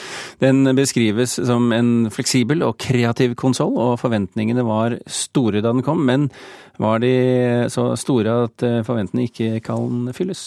Den 0.43 0.67
beskrives 0.75 1.37
som 1.39 1.71
en 1.71 2.11
fleksibel 2.11 2.65
og 2.67 2.75
kreativ 2.83 3.37
konsoll, 3.39 3.77
og 3.79 4.01
forventningene 4.03 4.67
var 4.67 4.97
store 5.07 5.63
da 5.63 5.71
den 5.71 5.85
kom, 5.87 6.03
men 6.03 6.27
var 6.83 6.99
de 6.99 7.15
så 7.71 7.93
store 7.95 8.41
at 8.49 8.65
eh, 8.67 8.81
forventningene 8.83 9.31
ikke 9.31 9.63
kan 9.63 10.09
fylles? 10.15 10.43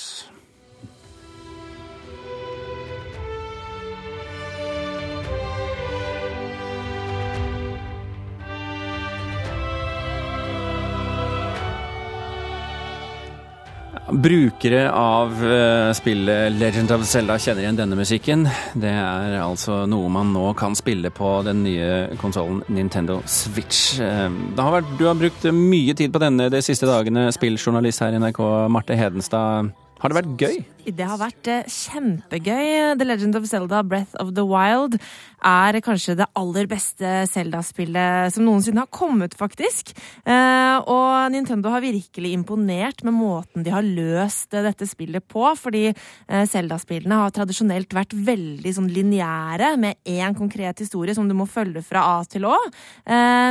Brukere 14.09 14.87
av 14.89 15.35
uh, 15.45 15.93
spillet 15.93 16.55
Legend 16.57 16.95
of 16.97 17.03
Zelda 17.05 17.35
kjenner 17.37 17.67
igjen 17.67 17.77
denne 17.77 17.99
musikken. 17.99 18.47
Det 18.73 18.89
er 18.89 19.37
altså 19.43 19.83
noe 19.91 20.09
man 20.13 20.31
nå 20.33 20.47
kan 20.57 20.77
spille 20.79 21.11
på 21.13 21.33
den 21.45 21.61
nye 21.67 22.17
konsollen 22.21 22.63
Nintendo 22.73 23.19
Switch. 23.29 23.99
Uh, 24.01 24.33
har 24.57 24.79
vært, 24.79 24.95
du 24.97 25.05
har 25.11 25.19
brukt 25.19 25.45
mye 25.53 25.97
tid 25.99 26.15
på 26.15 26.23
denne 26.25 26.49
de 26.53 26.63
siste 26.65 26.89
dagene, 26.89 27.27
spilljournalist 27.37 28.01
her 28.07 28.17
i 28.17 28.23
NRK, 28.23 28.41
Marte 28.73 28.97
Hedenstad. 28.97 29.75
Har 29.99 30.13
det 30.13 30.21
vært 30.23 30.41
gøy? 30.41 30.59
Det 30.89 31.05
har 31.05 31.19
vært 31.21 31.49
eh, 31.51 31.67
kjempegøy. 31.69 32.97
The 32.97 33.05
Legend 33.05 33.37
of 33.37 33.47
Zelda 33.49 33.83
Breath 33.85 34.17
of 34.23 34.33
the 34.37 34.45
Wild 34.47 34.97
er 35.45 35.77
kanskje 35.85 36.17
det 36.19 36.27
aller 36.39 36.67
beste 36.67 37.07
Zelda-spillet 37.31 38.33
som 38.35 38.47
noensinne 38.47 38.83
har 38.83 38.91
kommet, 38.91 39.37
faktisk. 39.39 39.93
Eh, 40.25 40.79
og 40.81 41.29
Nintendo 41.35 41.71
har 41.75 41.85
virkelig 41.85 42.33
imponert 42.35 43.05
med 43.07 43.15
måten 43.15 43.67
de 43.67 43.75
har 43.75 43.85
løst 43.85 44.57
dette 44.57 44.89
spillet 44.89 45.27
på. 45.29 45.45
Fordi 45.61 45.85
eh, 45.91 46.47
Zelda-spillene 46.49 47.21
har 47.21 47.35
tradisjonelt 47.37 47.93
vært 47.95 48.17
veldig 48.17 48.75
sånn 48.79 48.89
lineære, 48.93 49.75
med 49.79 50.01
én 50.09 50.37
konkret 50.39 50.81
historie 50.81 51.15
som 51.15 51.29
du 51.29 51.37
må 51.37 51.47
følge 51.51 51.85
fra 51.85 52.07
A 52.17 52.25
til 52.29 52.49
Å. 52.49 52.57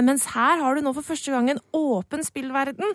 Mens 0.08 0.26
her 0.34 0.60
har 0.62 0.76
du 0.76 0.84
nå 0.84 0.92
for 0.96 1.06
første 1.06 1.32
gang 1.32 1.50
en 1.52 1.62
åpen 1.76 2.24
spillverden. 2.26 2.92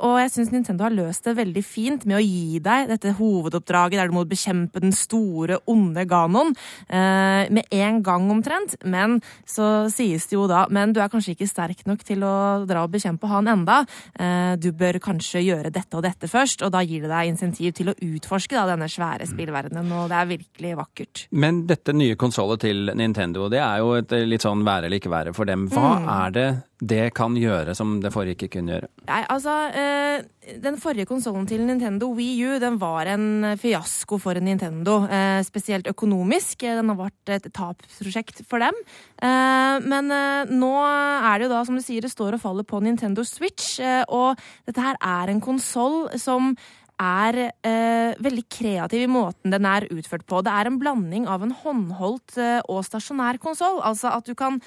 Og 0.00 0.16
jeg 0.22 0.32
syns 0.32 0.52
Nintendo 0.54 0.86
har 0.86 0.94
løst 0.94 1.26
det 1.26 1.36
veldig 1.38 1.62
fint 1.64 2.06
med 2.08 2.18
å 2.18 2.22
gi 2.24 2.60
deg 2.62 2.88
dette 2.90 3.14
hovedoppdraget 3.18 3.49
hovedoppdraget 3.50 3.98
der 3.98 4.10
du 4.10 4.16
må 4.16 4.24
bekjempe 4.28 4.80
den 4.80 4.92
store, 4.94 5.58
onde 5.66 6.04
Ganon 6.08 6.54
eh, 6.88 7.50
med 7.50 7.66
en 7.70 8.02
gang 8.02 8.30
omtrent. 8.30 8.76
Men 8.84 9.20
så 9.46 9.90
sies 9.90 10.26
det 10.30 10.36
jo 10.36 10.46
da 10.50 10.66
Men 10.70 10.92
du 10.92 11.00
er 11.00 11.10
kanskje 11.10 11.34
ikke 11.34 11.48
sterk 11.48 11.84
nok 11.86 12.04
til 12.06 12.22
å 12.24 12.64
dra 12.68 12.84
og 12.84 12.92
bekjempe 12.94 13.28
han 13.30 13.48
enda. 13.48 13.82
Eh, 14.14 14.56
du 14.60 14.70
bør 14.72 15.00
kanskje 15.02 15.42
gjøre 15.44 15.72
dette 15.74 15.96
og 15.96 16.04
dette 16.06 16.28
først, 16.30 16.62
og 16.62 16.72
da 16.72 16.82
gir 16.84 17.04
det 17.04 17.10
deg 17.12 17.32
insentiv 17.32 17.74
til 17.74 17.90
å 17.90 17.96
utforske 17.96 18.56
da, 18.56 18.66
denne 18.70 18.88
svære 18.90 19.26
spillverdenen, 19.28 19.90
og 19.92 20.10
det 20.10 20.18
er 20.18 20.30
virkelig 20.30 20.74
vakkert. 20.78 21.26
Men 21.30 21.64
dette 21.68 21.94
nye 21.96 22.18
konsollet 22.20 22.62
til 22.64 22.92
Nintendo, 22.94 23.48
det 23.50 23.60
er 23.62 23.82
jo 23.82 23.94
et 23.98 24.14
litt 24.28 24.44
sånn 24.46 24.64
være 24.66 24.88
eller 24.88 25.00
ikke 25.00 25.12
være 25.12 25.34
for 25.36 25.48
dem. 25.48 25.68
Hva 25.70 25.94
mm. 25.98 26.10
er 26.16 26.36
det 26.36 26.48
det 26.80 27.10
kan 27.16 27.34
gjøre 27.36 27.74
som 27.76 27.98
det 28.00 28.12
forrige 28.14 28.38
ikke 28.38 28.54
kunne 28.56 28.74
gjøre? 28.76 28.88
Nei, 29.08 29.20
altså, 29.28 29.54
eh, 29.76 30.22
Den 30.60 30.78
forrige 30.80 31.06
konsollen 31.06 31.46
til 31.46 31.60
Nintendo, 31.60 32.08
Wii 32.16 32.44
U, 32.48 32.58
den 32.58 32.78
var 32.80 33.06
en 33.06 33.56
fiasko 33.56 34.18
for 34.18 34.34
Nintendo. 34.34 35.04
Eh, 35.04 35.42
spesielt 35.44 35.86
økonomisk. 35.86 36.60
Den 36.60 36.88
har 36.88 36.96
vært 36.96 37.28
et 37.28 37.52
tapsprosjekt 37.52 38.44
for 38.48 38.58
dem. 38.58 38.74
Eh, 39.22 39.78
men 39.84 40.08
nå 40.48 40.74
er 40.80 41.38
det 41.38 41.46
jo 41.46 41.54
da, 41.54 41.64
som 41.64 41.76
du 41.76 41.82
sier, 41.82 42.00
det 42.00 42.10
står 42.10 42.34
og 42.34 42.40
faller 42.40 42.64
på 42.64 42.82
Nintendo 42.82 43.22
Switch. 43.22 43.78
og 44.08 44.36
dette 44.66 44.80
her 44.80 44.96
er 45.00 45.30
en 45.30 45.40
konsoll 45.40 46.08
som 46.18 46.56
er 47.00 47.38
eh, 47.48 48.12
veldig 48.20 48.44
kreativ 48.52 49.06
i 49.06 49.10
måten 49.10 49.54
den 49.54 49.66
er 49.68 49.88
utført 49.90 50.26
på. 50.28 50.42
Det 50.44 50.52
er 50.52 50.68
en 50.68 50.78
blanding 50.80 51.26
av 51.30 51.44
en 51.44 51.54
håndholdt 51.56 52.36
eh, 52.40 52.60
og 52.68 52.84
stasjonær 52.86 53.40
konsoll. 53.42 53.80
Altså 53.86 54.12
at 54.12 54.28
du 54.28 54.36
kan 54.36 54.60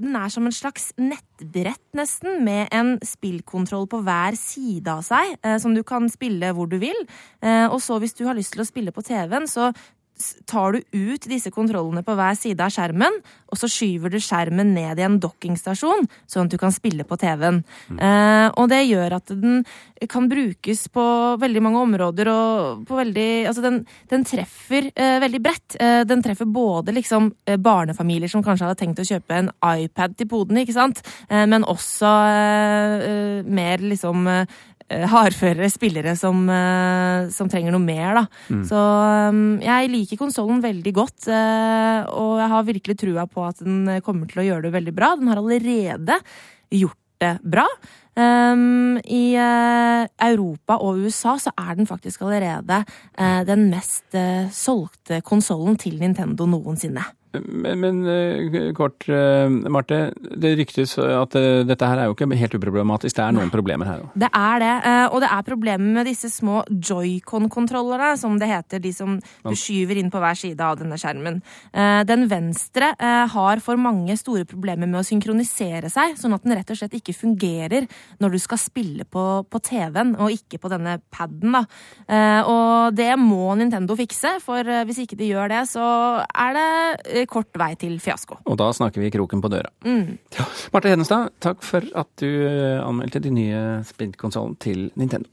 den 0.00 0.16
er 0.16 0.32
som 0.32 0.46
en 0.48 0.54
slags 0.54 0.90
nettbrett, 1.00 1.82
nesten, 1.96 2.42
med 2.46 2.70
en 2.74 2.96
spillkontroll 3.04 3.86
på 3.90 4.02
hver 4.06 4.36
side 4.38 4.90
av 4.90 5.04
seg, 5.06 5.36
eh, 5.44 5.58
som 5.62 5.76
du 5.76 5.82
kan 5.86 6.08
spille 6.12 6.52
hvor 6.56 6.70
du 6.70 6.78
vil. 6.82 6.96
Eh, 7.42 7.66
og 7.68 7.80
så, 7.84 8.00
hvis 8.00 8.16
du 8.16 8.24
har 8.28 8.38
lyst 8.38 8.54
til 8.56 8.64
å 8.64 8.68
spille 8.68 8.94
på 8.94 9.04
TV-en, 9.06 9.48
så 9.50 9.70
tar 10.48 10.76
du 10.76 10.80
ut 10.92 11.28
disse 11.30 11.50
kontrollene 11.54 12.02
på 12.06 12.14
hver 12.18 12.36
side 12.38 12.62
av 12.64 12.72
skjermen, 12.74 13.20
og 13.50 13.58
så 13.58 13.68
skyver 13.70 14.12
du 14.12 14.18
skjermen 14.22 14.74
ned 14.76 15.00
i 15.00 15.06
en 15.06 15.18
dokkingstasjon, 15.22 16.08
sånn 16.30 16.48
at 16.48 16.54
du 16.54 16.58
kan 16.60 16.74
spille 16.74 17.06
på 17.06 17.18
TV-en. 17.20 17.62
Mm. 17.90 17.98
Eh, 17.98 18.46
og 18.60 18.70
det 18.70 18.82
gjør 18.86 19.16
at 19.18 19.32
den 19.34 19.64
kan 20.10 20.28
brukes 20.30 20.86
på 20.92 21.04
veldig 21.40 21.62
mange 21.64 21.82
områder, 21.84 22.30
og 22.32 22.84
på 22.88 23.00
veldig 23.00 23.28
Altså, 23.50 23.62
den, 23.64 23.80
den 24.10 24.24
treffer 24.26 24.90
eh, 24.94 25.16
veldig 25.22 25.40
bredt. 25.42 25.76
Eh, 25.80 26.02
den 26.06 26.22
treffer 26.22 26.48
både 26.48 26.94
liksom 26.94 27.30
eh, 27.48 27.58
barnefamilier 27.60 28.30
som 28.30 28.44
kanskje 28.44 28.68
hadde 28.68 28.78
tenkt 28.80 29.02
å 29.02 29.06
kjøpe 29.06 29.36
en 29.36 29.50
iPad 29.66 30.14
til 30.18 30.28
poden, 30.30 30.60
ikke 30.60 30.76
sant, 30.76 31.02
eh, 31.28 31.46
men 31.50 31.66
også 31.66 32.12
eh, 32.30 33.48
mer 33.48 33.82
liksom 33.82 34.28
Eh, 34.90 35.06
hardføre 35.06 35.68
spillere 35.70 36.16
som, 36.18 36.42
eh, 36.50 37.28
som, 37.30 37.48
trenger 37.50 37.70
noe 37.70 37.82
mer, 37.84 38.16
da. 38.18 38.24
Mm. 38.50 38.62
Så 38.66 38.80
um, 39.30 39.42
jeg 39.62 39.90
liker 39.92 40.18
konsollen 40.18 40.58
veldig 40.64 40.92
godt, 40.96 41.28
eh, 41.30 42.00
og 42.10 42.40
jeg 42.42 42.50
har 42.50 42.66
virkelig 42.66 42.96
trua 42.98 43.26
på 43.30 43.44
at 43.46 43.62
den 43.62 44.00
kommer 44.02 44.26
til 44.26 44.42
å 44.42 44.46
gjøre 44.48 44.66
det 44.66 44.74
veldig 44.74 44.94
bra. 44.96 45.12
Den 45.20 45.30
har 45.30 45.38
allerede 45.38 46.18
gjort 46.74 46.98
det 47.22 47.36
bra. 47.44 47.68
Um, 48.18 48.98
I 49.06 49.22
uh, 49.38 50.02
Europa 50.26 50.80
og 50.82 51.04
USA 51.04 51.36
så 51.38 51.52
er 51.54 51.76
den 51.78 51.86
faktisk 51.86 52.24
allerede 52.26 52.80
uh, 52.82 53.42
den 53.46 53.68
mest 53.70 54.16
uh, 54.18 54.50
solgte 54.50 55.20
konsollen 55.22 55.78
til 55.78 56.00
Nintendo 56.02 56.48
noensinne. 56.50 57.04
Men, 57.32 57.80
men, 57.80 57.98
eh, 58.08 58.72
kort, 58.74 59.08
eh, 59.08 59.48
Marte. 59.48 60.12
Det 60.18 60.56
ryktes 60.58 60.96
at 60.98 61.36
eh, 61.38 61.62
dette 61.66 61.86
her 61.86 62.00
er 62.02 62.08
jo 62.08 62.16
ikke 62.16 62.26
helt 62.34 62.56
uproblematisk. 62.58 63.14
Det 63.14 63.22
er 63.22 63.36
noen 63.36 63.52
problemer 63.52 63.86
her 63.86 64.02
òg? 64.02 64.16
Det 64.18 64.30
er 64.34 64.62
det. 64.62 64.72
Og 65.14 65.20
det 65.22 65.30
er 65.30 65.46
problemer 65.46 65.94
med 66.00 66.08
disse 66.10 66.30
små 66.32 66.64
joycon-kontrollerne, 66.66 68.16
som 68.18 68.38
det 68.40 68.50
heter. 68.50 68.82
De 68.82 68.92
som 68.94 69.18
du 69.20 69.54
skyver 69.54 70.00
inn 70.00 70.10
på 70.10 70.18
hver 70.22 70.38
side 70.38 70.64
av 70.64 70.78
denne 70.80 70.98
skjermen. 70.98 71.40
Den 72.06 72.26
venstre 72.30 72.92
har 72.98 73.62
for 73.62 73.78
mange 73.80 74.16
store 74.18 74.46
problemer 74.48 74.88
med 74.88 75.00
å 75.00 75.06
synkronisere 75.06 75.90
seg, 75.92 76.16
sånn 76.18 76.34
at 76.34 76.44
den 76.46 76.56
rett 76.58 76.72
og 76.72 76.80
slett 76.80 76.96
ikke 76.98 77.14
fungerer 77.16 77.86
når 78.22 78.34
du 78.34 78.38
skal 78.42 78.60
spille 78.60 79.06
på, 79.06 79.24
på 79.46 79.62
TV-en, 79.70 80.14
og 80.18 80.34
ikke 80.34 80.60
på 80.62 80.70
denne 80.72 80.98
paden, 81.12 81.54
da. 81.54 81.64
Og 82.50 82.96
det 82.96 83.12
må 83.20 83.54
Nintendo 83.58 83.96
fikse, 83.98 84.36
for 84.44 84.66
hvis 84.88 85.02
ikke 85.04 85.18
de 85.20 85.30
gjør 85.30 85.52
det, 85.52 85.64
så 85.70 85.84
er 86.30 86.56
det 86.56 87.19
kort 87.28 87.56
vei 87.58 87.74
til 87.80 87.98
fiasko. 88.02 88.40
Og 88.46 88.58
da 88.60 88.70
snakker 88.76 89.02
vi 89.02 89.10
kroken 89.12 89.42
på 89.42 89.50
døra. 89.52 89.70
Mm. 89.84 90.16
Ja. 90.36 90.46
Marte 90.74 90.92
Hedenstad, 90.92 91.34
takk 91.42 91.64
for 91.66 91.84
at 91.98 92.10
du 92.22 92.28
eh, 92.28 92.80
anmeldte 92.80 93.22
de 93.24 93.32
nye 93.34 93.62
spillkonsollen 93.88 94.56
til 94.62 94.88
Nintendo. 95.00 95.28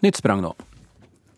Nytt 0.00 0.16
sprang 0.16 0.40
nå. 0.44 0.54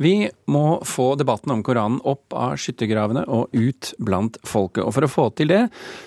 Vi 0.02 0.30
må 0.50 0.80
få 0.88 1.12
debatten 1.14 1.52
om 1.54 1.62
Koranen 1.62 2.00
opp 2.08 2.34
av 2.34 2.56
skyttergravene 2.58 3.22
og 3.30 3.52
ut 3.54 3.92
blant 4.02 4.38
folket. 4.46 4.82
Og 4.82 4.94
for 4.96 5.06
å 5.06 5.10
få 5.10 5.26
til 5.38 5.52
det, 5.52 5.60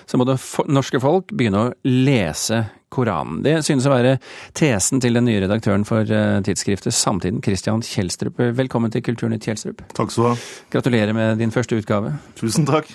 så 0.04 0.20
må 0.20 0.26
det 0.28 0.36
norske 0.68 1.00
folk 1.00 1.32
begynne 1.32 1.62
å 1.62 1.70
lese 1.88 2.66
Koranen. 2.92 3.40
Det 3.42 3.54
synes 3.66 3.86
å 3.88 3.94
være 3.94 4.18
tesen 4.56 5.00
til 5.02 5.16
den 5.16 5.26
nye 5.28 5.40
redaktøren 5.42 5.86
for 5.88 6.04
eh, 6.04 6.36
tidsskriftet 6.46 6.94
Samtiden, 6.94 7.40
Christian 7.44 7.82
Kjelstrup. 7.84 8.38
Velkommen 8.58 8.92
til 8.92 9.02
Kulturnytt, 9.06 9.48
Kjelstrup. 9.48 9.82
Takk 9.96 10.12
skal 10.12 10.22
du 10.22 10.28
ha. 10.28 10.36
Gratulerer 10.76 11.16
med 11.16 11.40
din 11.40 11.54
første 11.54 11.80
utgave. 11.80 12.14
Tusen 12.38 12.68
takk. 12.68 12.92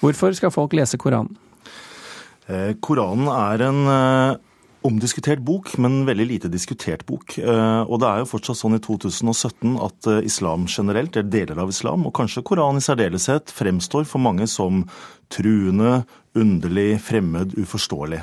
Hvorfor 0.00 0.34
skal 0.38 0.54
folk 0.54 0.74
lese 0.78 1.00
Koranen? 1.00 1.36
Eh, 2.48 2.72
Koranen 2.80 3.28
er 3.36 3.68
en 3.68 3.80
eh, 3.92 4.36
omdiskutert 4.86 5.42
bok, 5.44 5.72
men 5.82 6.04
veldig 6.06 6.26
lite 6.28 6.50
diskutert 6.52 7.04
bok. 7.08 7.34
Og 7.38 7.96
det 7.98 8.08
er 8.08 8.22
jo 8.22 8.28
fortsatt 8.30 8.60
sånn 8.60 8.76
i 8.76 8.82
2017 8.84 9.74
at 9.84 10.08
islam 10.22 10.68
generelt, 10.70 11.16
eller 11.16 11.32
deler 11.32 11.62
av 11.64 11.72
islam, 11.72 12.06
og 12.06 12.14
kanskje 12.18 12.44
Koranen 12.46 12.78
i 12.78 12.84
særdeleshet, 12.86 13.50
fremstår 13.54 14.06
for 14.08 14.22
mange 14.22 14.46
som 14.50 14.84
truende, 15.34 16.04
underlig, 16.40 17.00
fremmed, 17.04 17.54
uforståelig. 17.58 18.20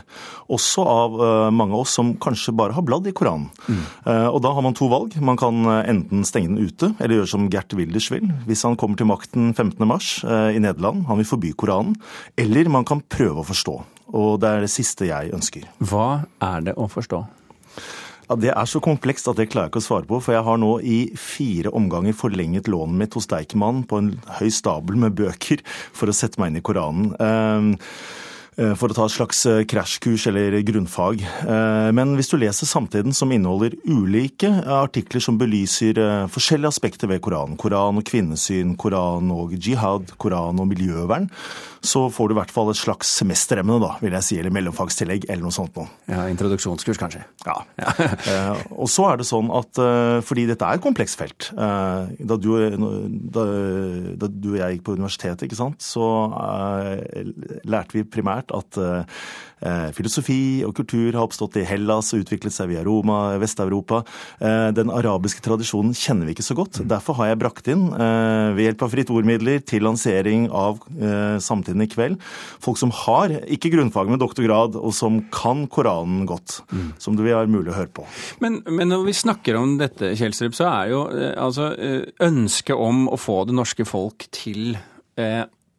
Også 0.56 0.86
av 0.86 1.17
uh, 1.19 1.49
mange 1.54 1.75
av 1.75 1.86
oss 1.86 1.95
som 1.97 2.13
kanskje 2.21 2.56
bare 2.58 2.75
har 2.78 2.86
bladd 2.86 3.10
i 3.10 3.13
Koranen. 3.15 3.49
Mm. 3.67 3.82
Uh, 4.08 4.28
og 4.32 4.39
da 4.45 4.54
har 4.56 4.65
man 4.65 4.78
to 4.78 4.89
valg. 4.91 5.15
Man 5.21 5.39
kan 5.39 5.62
uh, 5.67 5.82
enten 5.88 6.25
stenge 6.28 6.54
den 6.54 6.69
ute, 6.69 6.93
eller 6.99 7.19
gjøre 7.19 7.34
som 7.36 7.49
Gert 7.54 7.75
Wilders 7.78 8.10
vil. 8.13 8.30
Hvis 8.49 8.65
han 8.67 8.78
kommer 8.80 8.99
til 8.99 9.10
makten 9.10 9.51
15.3 9.54 10.56
i 10.56 10.62
Nederland, 10.63 11.06
han 11.10 11.19
vil 11.21 11.30
forby 11.30 11.54
Koranen. 11.58 11.97
Eller 12.39 12.71
man 12.71 12.88
kan 12.88 13.04
prøve 13.04 13.43
å 13.43 13.47
forstå. 13.47 13.78
Og 14.15 14.39
det 14.41 14.51
er 14.51 14.65
det 14.65 14.73
siste 14.73 15.10
jeg 15.10 15.34
ønsker. 15.36 15.65
Hva 15.84 16.25
er 16.43 16.67
det 16.69 16.75
å 16.80 16.88
forstå? 16.91 17.23
Ja, 18.30 18.36
Det 18.36 18.52
er 18.52 18.66
så 18.66 18.82
komplekst 18.84 19.28
at 19.30 19.38
det 19.38 19.50
klarer 19.52 19.70
jeg 19.70 19.76
ikke 19.76 19.84
å 19.84 19.88
svare 19.88 20.10
på. 20.10 20.20
For 20.24 20.36
jeg 20.36 20.46
har 20.48 20.60
nå 20.62 20.74
i 20.82 21.00
fire 21.20 21.74
omganger 21.76 22.18
forlenget 22.18 22.70
lånet 22.72 23.00
mitt 23.02 23.18
hos 23.18 23.30
Deichman 23.32 23.84
på 23.88 24.02
en 24.02 24.14
høy 24.40 24.50
stabel 24.50 24.98
med 25.02 25.18
bøker 25.18 25.64
for 25.66 26.10
å 26.10 26.16
sette 26.16 26.42
meg 26.42 26.54
inn 26.54 26.62
i 26.62 26.66
Koranen. 26.66 27.14
Uh, 27.20 28.24
Eh, 28.56 28.72
for 28.80 28.88
å 28.88 28.96
ta 28.96 29.06
et 29.08 29.12
slags 29.14 29.42
eh, 29.52 29.64
krasjkurs 29.68 30.30
eller 30.32 30.56
grunnfag. 30.64 31.20
Eh, 31.20 31.90
men 31.96 32.16
hvis 32.16 32.32
du 32.32 32.38
leser 32.40 32.70
Samtiden, 32.70 33.16
som 33.16 33.34
inneholder 33.36 33.76
ulike 33.84 34.52
artikler 34.78 35.24
som 35.24 35.40
belyser 35.40 36.00
forskjellige 36.32 36.72
aspekter 36.72 37.12
ved 37.12 37.24
Koranen, 37.26 37.60
Koran 37.60 38.00
og 38.00 38.08
kvinnesyn, 38.08 38.76
Koran 38.80 39.34
og 39.36 39.58
jihad, 39.60 40.16
Koran 40.22 40.62
og 40.64 40.70
miljøvern, 40.72 41.28
så 41.88 42.06
får 42.13 42.30
du 42.30 42.36
i 42.36 42.39
hvert 42.39 42.54
fall 42.54 42.71
et 42.71 42.80
slags 42.80 43.12
semesteremne, 43.19 43.78
da, 43.82 43.93
vil 44.04 44.15
jeg 44.17 44.28
si, 44.28 44.39
eller 44.41 44.54
mellomfagstillegg 44.56 45.28
eller 45.30 45.45
noe 45.45 45.56
sånt 45.56 45.78
noe. 45.80 45.88
Ja, 46.12 46.26
Introduksjonskurs, 46.32 47.00
kanskje. 47.02 47.24
Ja. 47.45 47.58
ja. 47.80 47.95
og 48.82 48.89
så 48.91 49.10
er 49.12 49.21
det 49.21 49.30
sånn 49.30 49.52
at 49.56 49.82
fordi 50.26 50.45
dette 50.50 50.67
er 50.67 50.78
et 50.78 50.84
komplekst 50.84 51.19
felt 51.19 51.50
Da 51.56 52.38
du, 52.39 52.50
da, 53.36 53.45
da 54.21 54.30
du 54.30 54.50
og 54.54 54.60
jeg 54.60 54.78
gikk 54.78 54.86
på 54.88 54.95
universitetet, 54.98 55.48
ikke 55.48 55.60
sant, 55.60 55.84
så 55.84 56.06
lærte 57.65 57.98
vi 57.98 58.08
primært 58.08 58.54
at 58.56 58.80
Eh, 59.65 59.89
filosofi 59.95 60.62
og 60.67 60.76
kultur 60.78 61.15
har 61.15 61.24
oppstått 61.24 61.56
i 61.62 61.65
Hellas 61.65 62.12
og 62.13 62.26
utviklet 62.26 62.54
seg 62.54 62.69
via 62.74 62.84
Roma, 62.86 63.38
Vest-Europa. 63.41 64.04
Eh, 64.38 64.69
den 64.76 64.91
arabiske 64.93 65.41
tradisjonen 65.45 65.95
kjenner 65.95 66.28
vi 66.28 66.36
ikke 66.36 66.45
så 66.45 66.58
godt. 66.58 66.82
Derfor 66.86 67.17
har 67.21 67.32
jeg 67.32 67.39
brakt 67.41 67.69
inn, 67.71 67.88
eh, 67.93 68.54
ved 68.54 68.65
hjelp 68.67 68.84
av 68.84 68.91
fritt 68.91 69.10
ordmidler 69.10 69.65
til 69.65 69.82
lansering 69.84 70.50
av 70.52 70.80
Samtiden 71.76 71.82
i 71.84 71.88
kveld, 71.92 72.22
folk 72.64 72.80
som 72.80 72.92
har 72.92 73.34
ikke 73.52 73.72
grunnfag, 73.74 74.10
med 74.10 74.20
doktorgrad, 74.20 74.76
og 74.76 74.94
som 74.94 75.22
kan 75.34 75.68
Koranen 75.68 76.26
godt. 76.26 76.62
Mm. 76.72 76.94
Som 77.00 77.16
det 77.16 77.26
vil 77.26 77.36
være 77.36 77.52
mulig 77.52 77.74
å 77.74 77.80
høre 77.80 77.92
på. 77.92 78.06
Men, 78.40 78.62
men 78.68 78.90
når 78.90 79.06
vi 79.10 79.14
snakker 79.14 79.58
om 79.60 79.78
dette, 79.80 80.16
Kjelstrup, 80.16 80.56
så 80.56 80.70
er 80.72 80.94
jo 80.94 81.04
altså 81.38 81.74
ønsket 82.24 82.76
om 82.76 83.08
å 83.10 83.20
få 83.20 83.44
det 83.50 83.56
norske 83.56 83.86
folk 83.86 84.28
til 84.32 84.78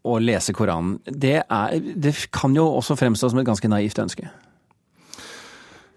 å 0.06 0.18
lese 0.22 0.54
Koranen, 0.54 1.00
det, 1.04 1.40
er, 1.42 1.78
det 1.96 2.14
kan 2.34 2.54
jo 2.56 2.68
også 2.78 2.96
fremstå 2.98 3.32
som 3.32 3.40
et 3.42 3.48
ganske 3.48 3.70
naivt 3.70 3.98
ønske? 3.98 4.28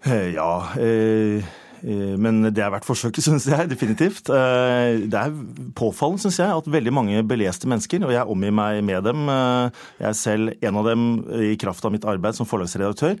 Eh, 0.04 0.32
ja. 0.34 0.50
Eh, 0.80 1.38
eh, 1.38 1.58
men 1.82 2.42
det 2.50 2.62
er 2.64 2.72
verdt 2.74 2.88
forsøket, 2.88 3.24
syns 3.26 3.48
jeg. 3.50 3.70
Definitivt. 3.70 4.26
Det 4.30 5.20
er 5.20 5.38
påfallende, 5.78 6.24
syns 6.24 6.40
jeg, 6.42 6.50
at 6.56 6.72
veldig 6.72 6.94
mange 6.96 7.22
beleste 7.26 7.70
mennesker, 7.70 8.04
og 8.06 8.14
jeg 8.14 8.34
omgir 8.34 8.54
meg 8.56 8.82
med 8.86 9.06
dem, 9.08 9.30
jeg 9.30 10.10
er 10.10 10.18
selv 10.18 10.54
en 10.60 10.80
av 10.80 10.90
dem 10.90 11.08
i 11.50 11.54
kraft 11.60 11.84
av 11.86 11.94
mitt 11.94 12.06
arbeid 12.08 12.36
som 12.36 12.48
forlagsredaktør, 12.48 13.16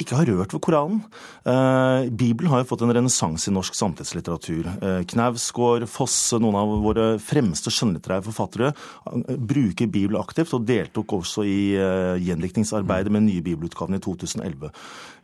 ikke 0.00 0.16
har 0.18 0.26
rørt 0.26 0.54
ved 0.54 0.62
Koranen. 0.64 1.02
Eh, 1.46 2.08
Bibelen 2.10 2.50
har 2.50 2.62
jo 2.62 2.68
fått 2.72 2.82
en 2.82 2.92
renessanse 2.96 3.50
i 3.50 3.54
norsk 3.54 3.76
samtidslitteratur. 3.78 4.66
Eh, 4.74 5.02
Knausgård, 5.10 5.86
Fosse, 5.90 6.40
noen 6.42 6.58
av 6.58 6.72
våre 6.82 7.06
fremste 7.22 7.70
skjønnlitterære 7.70 8.26
forfattere 8.26 8.72
eh, 8.72 9.36
bruker 9.38 9.86
Bibelen 9.86 10.18
aktivt, 10.18 10.54
og 10.56 10.66
deltok 10.66 11.14
også 11.20 11.46
i 11.46 11.58
eh, 11.78 12.16
gjendiktningsarbeidet 12.26 13.12
med 13.12 13.22
den 13.22 13.30
nye 13.30 13.44
bibelutgaven 13.46 13.98
i 13.98 14.02
2011. 14.02 14.72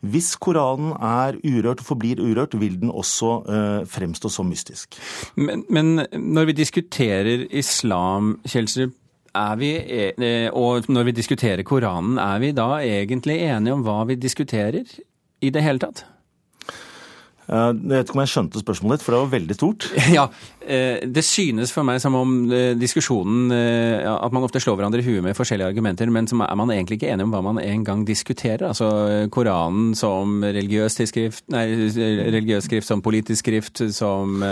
Hvis 0.00 0.30
Koranen 0.40 0.94
er 0.96 1.36
urørt 1.42 1.82
og 1.82 1.90
forblir 1.90 2.22
urørt, 2.22 2.54
vil 2.60 2.78
den 2.80 2.94
også 2.94 3.34
eh, 3.50 3.82
fremstå 3.90 4.30
som 4.32 4.48
mystisk. 4.48 4.96
Men, 5.34 5.66
men, 5.68 6.06
når 6.14 6.52
vi 6.52 6.58
diskuterer 6.62 7.44
islam, 7.50 8.36
Kjelsrup, 8.46 8.94
vi, 9.60 9.70
e- 9.78 10.50
og 10.52 10.88
når 10.88 11.04
vi 11.10 11.16
diskuterer 11.16 11.62
Koranen, 11.62 12.18
er 12.18 12.38
vi 12.42 12.52
da 12.52 12.80
egentlig 12.82 13.40
enige 13.46 13.74
om 13.76 13.84
hva 13.86 14.04
vi 14.08 14.18
diskuterer 14.18 14.84
i 15.40 15.50
det 15.50 15.62
hele 15.62 15.78
tatt? 15.82 16.04
Jeg 17.50 17.78
vet 17.90 18.06
ikke 18.06 18.18
om 18.18 18.22
jeg 18.22 18.32
skjønte 18.34 18.62
spørsmålet 18.62 18.98
ditt, 18.98 19.06
for 19.06 19.16
det 19.16 19.22
var 19.24 19.34
veldig 19.36 19.58
stort. 19.58 19.90
Ja, 20.20 20.28
Eh, 20.70 21.00
det 21.08 21.22
synes 21.24 21.72
for 21.72 21.86
meg 21.88 21.98
som 22.02 22.14
om 22.18 22.34
eh, 22.52 22.74
diskusjonen 22.76 23.48
eh, 23.54 24.04
At 24.04 24.34
man 24.34 24.44
ofte 24.44 24.60
slår 24.60 24.76
hverandre 24.76 25.00
i 25.00 25.06
huet 25.06 25.24
med 25.24 25.36
forskjellige 25.38 25.70
argumenter, 25.72 26.10
men 26.12 26.28
så 26.28 26.36
er 26.44 26.58
man 26.58 26.70
egentlig 26.70 27.00
ikke 27.00 27.08
enig 27.14 27.24
om 27.24 27.32
hva 27.32 27.40
man 27.42 27.60
en 27.62 27.84
gang 27.86 28.04
diskuterer. 28.06 28.68
Altså 28.68 28.90
Koranen 29.32 29.94
som 29.98 30.44
religiøs, 30.44 30.98
skrift, 31.08 31.46
nei, 31.52 31.64
religiøs 31.96 32.68
skrift, 32.68 32.86
som 32.86 33.02
politisk 33.02 33.40
skrift, 33.40 33.80
som 33.94 34.42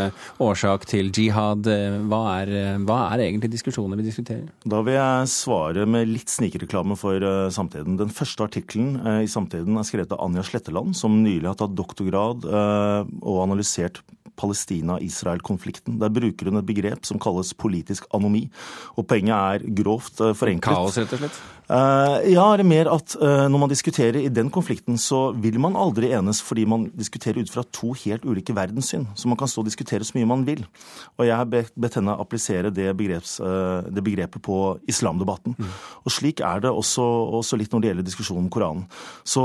årsak 0.40 0.86
til 0.88 1.10
jihad. 1.12 1.68
Hva 2.08 2.20
er, 2.38 2.52
hva 2.86 2.98
er 3.12 3.24
egentlig 3.26 3.50
diskusjonene 3.52 3.98
vi 4.00 4.06
diskuterer? 4.06 4.46
Da 4.64 4.80
vil 4.86 4.96
jeg 4.96 5.30
svare 5.32 5.84
med 5.90 6.08
litt 6.08 6.32
snikreklame 6.32 6.96
for 6.98 7.22
Samtiden. 7.54 7.98
Den 8.00 8.12
første 8.14 8.46
artikkelen 8.48 8.96
i 9.20 9.28
Samtiden 9.30 9.76
er 9.76 9.86
skrevet 9.86 10.14
av 10.16 10.22
Anja 10.24 10.46
Sletteland, 10.46 10.96
som 10.96 11.20
nylig 11.20 11.50
har 11.50 11.58
tatt 11.60 11.76
doktorgrad 11.76 12.48
og 13.22 13.42
analysert 13.44 14.02
Palestina-Israel-konflikten. 14.38 15.98
Der 16.00 16.12
bruker 16.14 16.50
hun 16.50 16.62
et 16.62 16.68
begrep 16.68 17.06
som 17.08 17.20
kalles 17.22 17.54
politisk 17.58 18.08
anomi. 18.14 18.46
Og 18.96 19.06
poenget 19.10 19.36
er 19.36 19.70
grovt 19.82 20.22
eh, 20.24 20.34
forenklet. 20.38 20.74
Kaos, 20.74 20.98
rett 21.00 21.16
og 21.16 21.24
slett? 21.24 21.40
Uh, 21.68 22.24
ja, 22.24 22.46
det 22.56 22.62
er 22.64 22.68
mer 22.70 22.88
at 22.88 23.12
uh, 23.20 23.44
når 23.44 23.60
man 23.60 23.68
diskuterer 23.68 24.22
i 24.22 24.30
den 24.32 24.48
konflikten, 24.48 24.96
så 24.96 25.34
vil 25.36 25.58
man 25.60 25.74
aldri 25.76 26.08
enes 26.16 26.40
fordi 26.40 26.64
man 26.64 26.86
diskuterer 26.96 27.42
ut 27.44 27.52
fra 27.52 27.64
to 27.76 27.92
helt 28.06 28.24
ulike 28.24 28.54
verdenssyn. 28.56 29.04
Så 29.12 29.28
man 29.28 29.36
kan 29.36 29.50
stå 29.52 29.60
og 29.60 29.68
diskutere 29.68 30.06
så 30.06 30.16
mye 30.16 30.30
man 30.30 30.46
vil. 30.48 30.64
Og 31.18 31.26
jeg 31.28 31.36
har 31.36 31.48
bedt 31.50 31.98
henne 31.98 32.16
applisere 32.16 32.72
det, 32.72 32.88
begreps, 32.96 33.36
det 33.84 34.04
begrepet 34.04 34.40
på 34.44 34.78
islamdebatten. 34.88 35.58
Mm. 35.58 35.74
Og 36.08 36.14
slik 36.14 36.40
er 36.40 36.64
det 36.64 36.72
også, 36.72 37.04
også, 37.36 37.58
litt 37.60 37.74
når 37.74 37.84
det 37.84 37.90
gjelder 37.90 38.06
diskusjonen 38.06 38.46
om 38.46 38.50
Koranen. 38.52 38.86
Så 39.28 39.42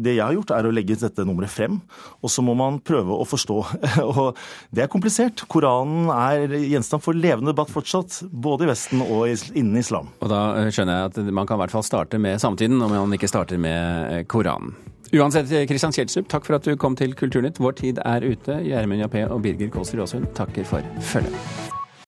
det 0.00 0.16
jeg 0.16 0.24
har 0.24 0.36
gjort, 0.36 0.54
er 0.56 0.68
å 0.68 0.72
legge 0.72 0.96
dette 1.00 1.26
nummeret 1.28 1.52
frem, 1.52 1.80
og 2.22 2.32
så 2.32 2.44
må 2.46 2.56
man 2.56 2.80
prøve 2.80 3.20
å 3.20 3.28
forstå. 3.28 3.58
og 4.12 4.35
det 4.74 4.84
er 4.84 4.90
komplisert. 4.92 5.44
Koranen 5.52 6.10
er 6.12 6.56
gjenstand 6.62 7.04
for 7.04 7.16
levende 7.16 7.52
debatt 7.52 7.72
fortsatt, 7.72 8.22
både 8.30 8.66
i 8.66 8.70
Vesten 8.72 9.04
og 9.04 9.28
innen 9.28 9.78
islam. 9.80 10.10
Og 10.20 10.32
da 10.32 10.42
skjønner 10.70 11.00
jeg 11.00 11.12
at 11.12 11.32
man 11.32 11.48
kan 11.48 11.58
i 11.58 11.64
hvert 11.64 11.76
fall 11.76 11.86
starte 11.86 12.20
med 12.22 12.42
samtiden, 12.42 12.80
om 12.82 12.92
man 12.92 13.16
ikke 13.16 13.30
starter 13.30 13.60
med 13.60 14.12
eh, 14.12 14.26
Koranen. 14.28 14.76
Uansett, 15.14 15.52
Kristian 15.70 15.94
Kjelstrup, 15.94 16.26
takk 16.32 16.48
for 16.48 16.58
at 16.58 16.66
du 16.66 16.74
kom 16.80 16.96
til 16.98 17.14
Kulturnytt. 17.16 17.60
Vår 17.62 17.78
tid 17.78 18.02
er 18.02 18.26
ute. 18.26 18.58
Gjermund 18.66 19.04
Jappé 19.04 19.22
og 19.30 19.42
Birger 19.46 19.70
Kåsrud 19.70 20.02
Aasund 20.02 20.30
takker 20.34 20.66
for 20.66 20.94
følget. 21.14 21.75